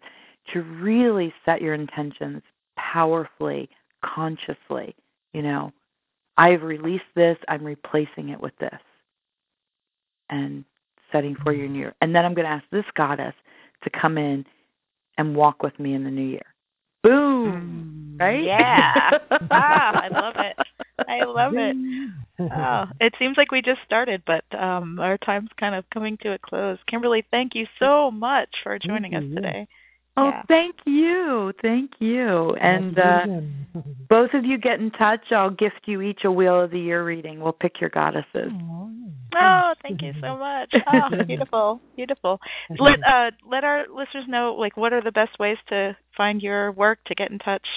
to 0.54 0.62
really 0.62 1.34
set 1.46 1.62
your 1.62 1.74
intentions 1.74 2.42
powerfully, 2.78 3.70
consciously. 4.04 4.96
You 5.34 5.42
know, 5.42 5.74
I've 6.38 6.64
released 6.64 7.04
this, 7.16 7.38
I'm 7.48 7.66
replacing 7.66 8.30
it 8.30 8.40
with 8.40 8.58
this. 8.60 8.80
And 10.30 10.66
setting 11.12 11.36
for 11.44 11.54
your 11.54 11.68
new 11.68 11.80
year. 11.80 11.96
And 12.02 12.16
then 12.16 12.26
I'm 12.26 12.34
going 12.34 12.46
to 12.46 12.52
ask 12.52 12.66
this 12.72 12.86
goddess 12.96 13.34
to 13.84 13.90
come 13.90 14.18
in 14.18 14.46
and 15.18 15.36
walk 15.36 15.64
with 15.64 15.80
me 15.80 15.94
in 15.94 16.04
the 16.04 16.12
new 16.12 16.28
year. 16.28 16.46
Boom. 17.04 18.18
Mm, 18.18 18.22
right? 18.22 18.44
Yeah. 18.44 19.12
wow, 19.50 19.92
I 19.96 20.10
love 20.10 20.36
it. 20.38 20.58
I 21.08 21.24
love 21.24 21.54
it. 21.56 21.76
Oh, 22.40 22.86
it 23.00 23.16
seems 23.18 23.38
like 23.38 23.52
we 23.52 23.62
just 23.62 23.82
started, 23.86 24.22
but 24.26 24.44
um, 24.58 25.00
our 25.00 25.18
time's 25.18 25.50
kind 25.60 25.76
of 25.76 25.90
coming 25.90 26.18
to 26.18 26.34
a 26.34 26.38
close. 26.38 26.78
Kimberly, 26.88 27.26
thank 27.32 27.56
you 27.56 27.66
so 27.80 28.12
much 28.12 28.50
for 28.64 28.78
joining 28.78 29.16
us 29.16 29.24
today. 29.34 29.68
Oh, 30.18 30.30
yeah. 30.30 30.42
thank 30.48 30.76
you. 30.86 31.54
Thank 31.62 31.92
you. 32.00 32.56
And 32.56 32.98
uh, 32.98 33.26
both 34.10 34.34
of 34.34 34.46
you 34.46 34.58
get 34.58 34.80
in 34.80 34.90
touch. 34.92 35.32
I'll 35.32 35.52
gift 35.52 35.82
you 35.86 36.02
each 36.02 36.26
a 36.26 36.32
Wheel 36.32 36.62
of 36.62 36.72
the 36.72 36.80
Year 36.80 37.06
reading. 37.06 37.40
We'll 37.40 37.54
pick 37.54 37.80
your 37.80 37.92
goddesses. 37.92 38.52
Oh, 39.36 39.74
thank 39.84 40.02
you 40.02 40.14
so 40.22 40.38
much. 40.38 40.74
Oh, 40.94 41.10
beautiful. 41.24 41.82
Beautiful. 41.96 42.42
Let 42.80 43.00
uh 43.06 43.30
let 43.48 43.64
our 43.64 43.86
listeners 43.94 44.26
know 44.28 44.56
like 44.58 44.76
what 44.78 44.94
are 44.94 45.02
the 45.02 45.12
best 45.12 45.38
ways 45.38 45.60
to 45.68 45.96
find 46.16 46.42
your 46.42 46.72
work 46.72 46.98
to 47.06 47.14
get 47.14 47.30
in 47.30 47.38
touch. 47.40 47.68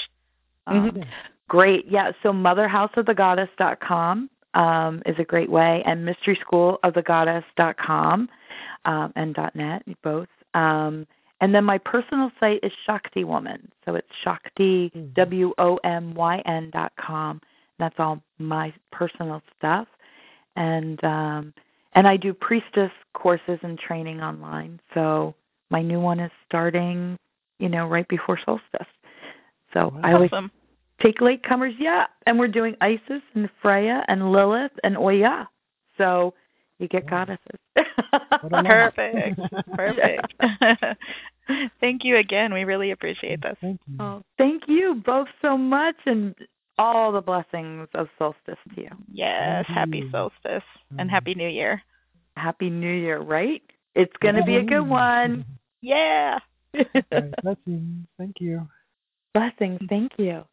Um, 0.66 0.90
mm-hmm. 0.90 1.02
Great. 1.48 1.86
Yeah, 1.90 2.12
so 2.22 2.32
motherhouseofthegoddess.com 2.32 4.30
um, 4.54 5.02
is 5.04 5.16
a 5.18 5.24
great 5.24 5.50
way 5.50 5.82
and 5.84 6.08
mysteryschoolofthegoddess.com 6.08 8.28
um, 8.84 9.12
and 9.16 9.36
.net 9.54 9.82
both. 10.02 10.28
Um, 10.54 11.06
and 11.40 11.54
then 11.54 11.64
my 11.64 11.78
personal 11.78 12.30
site 12.38 12.60
is 12.62 12.72
Shakti 12.84 13.24
Woman. 13.24 13.70
So 13.84 13.94
it's 13.94 14.08
Shakti 14.22 14.90
mm-hmm. 14.94 15.12
W 15.14 15.54
O 15.58 15.76
M 15.84 16.14
Y 16.14 16.42
N 16.46 16.70
dot 16.70 16.92
com. 16.98 17.40
That's 17.78 17.94
all 17.98 18.22
my 18.38 18.72
personal 18.92 19.42
stuff. 19.58 19.88
And 20.56 21.02
um 21.04 21.54
and 21.94 22.06
I 22.06 22.16
do 22.16 22.34
priestess 22.34 22.92
courses 23.14 23.58
and 23.62 23.78
training 23.78 24.20
online. 24.20 24.80
So 24.94 25.34
my 25.70 25.82
new 25.82 26.00
one 26.00 26.20
is 26.20 26.30
starting, 26.46 27.16
you 27.58 27.68
know, 27.68 27.86
right 27.86 28.06
before 28.08 28.38
solstice. 28.44 28.86
So 29.72 29.88
wow. 29.94 30.00
I 30.02 30.12
always 30.12 30.32
awesome. 30.32 30.50
take 31.00 31.18
latecomers, 31.20 31.74
yeah. 31.78 32.06
And 32.26 32.38
we're 32.38 32.48
doing 32.48 32.76
Isis 32.80 33.22
and 33.34 33.48
Freya 33.62 34.04
and 34.08 34.30
Lilith 34.30 34.72
and 34.84 34.96
Oya. 34.96 35.48
So 35.96 36.34
you 36.80 36.88
get 36.88 37.08
goddesses. 37.08 37.60
Perfect. 38.50 39.40
Perfect. 39.74 40.34
thank 41.80 42.04
you 42.04 42.16
again. 42.16 42.52
We 42.52 42.64
really 42.64 42.90
appreciate 42.90 43.42
this. 43.42 43.56
Thank 43.60 43.80
you. 43.86 43.96
Oh, 44.00 44.22
thank 44.38 44.64
you 44.68 45.02
both 45.04 45.28
so 45.42 45.56
much 45.56 45.96
and 46.06 46.34
all 46.78 47.12
the 47.12 47.20
blessings 47.20 47.88
of 47.94 48.08
solstice 48.18 48.58
to 48.74 48.80
you. 48.82 48.90
Yes, 49.12 49.66
happy 49.68 50.08
solstice 50.10 50.62
and 50.90 50.98
mm-hmm. 50.98 51.08
happy 51.08 51.34
new 51.34 51.48
year. 51.48 51.82
Happy 52.36 52.70
new 52.70 52.92
year, 52.92 53.18
right? 53.18 53.62
It's 53.94 54.16
going 54.22 54.36
to 54.36 54.44
be 54.44 54.56
a 54.56 54.62
good 54.62 54.88
one. 54.88 55.44
Yeah. 55.82 56.38
right, 56.74 57.34
blessings. 57.42 58.06
Thank 58.18 58.36
you. 58.40 58.68
Blessings. 59.34 59.80
Thank 59.88 60.12
you. 60.18 60.44